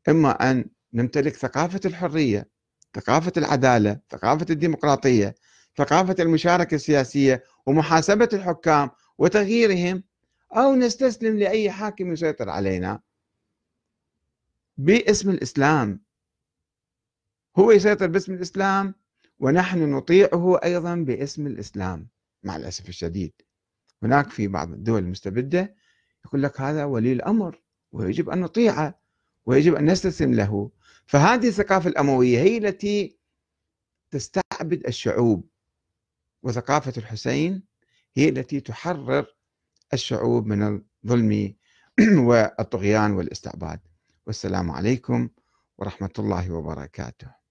إما 0.08 0.50
أن 0.50 0.64
نمتلك 0.92 1.36
ثقافة 1.36 1.80
الحرية 1.84 2.48
ثقافة 2.94 3.32
العدالة 3.36 4.00
ثقافة 4.10 4.46
الديمقراطية 4.50 5.34
ثقافة 5.76 6.16
المشاركة 6.20 6.74
السياسية 6.74 7.44
ومحاسبة 7.66 8.28
الحكام 8.32 8.90
وتغييرهم 9.18 10.02
أو 10.52 10.74
نستسلم 10.74 11.38
لأي 11.38 11.70
حاكم 11.70 12.12
يسيطر 12.12 12.50
علينا. 12.50 13.00
باسم 14.76 15.30
الإسلام. 15.30 16.00
هو 17.56 17.70
يسيطر 17.70 18.06
باسم 18.06 18.34
الإسلام 18.34 18.94
ونحن 19.38 19.90
نطيعه 19.92 20.60
أيضا 20.64 20.94
باسم 20.94 21.46
الإسلام 21.46 22.08
مع 22.42 22.56
الأسف 22.56 22.88
الشديد. 22.88 23.32
هناك 24.02 24.30
في 24.30 24.48
بعض 24.48 24.72
الدول 24.72 25.02
المستبدة 25.02 25.74
يقول 26.24 26.42
لك 26.42 26.60
هذا 26.60 26.84
ولي 26.84 27.12
الأمر 27.12 27.62
ويجب 27.92 28.30
أن 28.30 28.40
نطيعه 28.40 29.00
ويجب 29.46 29.74
أن 29.74 29.90
نستسلم 29.90 30.34
له. 30.34 30.70
فهذه 31.06 31.48
الثقافة 31.48 31.88
الأموية 31.88 32.38
هي 32.38 32.58
التي 32.58 33.18
تستعبد 34.10 34.86
الشعوب 34.86 35.48
وثقافة 36.42 36.92
الحسين 36.96 37.62
هي 38.16 38.28
التي 38.28 38.60
تحرر 38.60 39.26
الشعوب 39.94 40.46
من 40.46 40.62
الظلم 41.04 41.54
والطغيان 42.28 43.12
والاستعباد. 43.12 43.80
والسلام 44.26 44.70
عليكم 44.70 45.28
ورحمة 45.78 46.12
الله 46.18 46.50
وبركاته. 46.52 47.41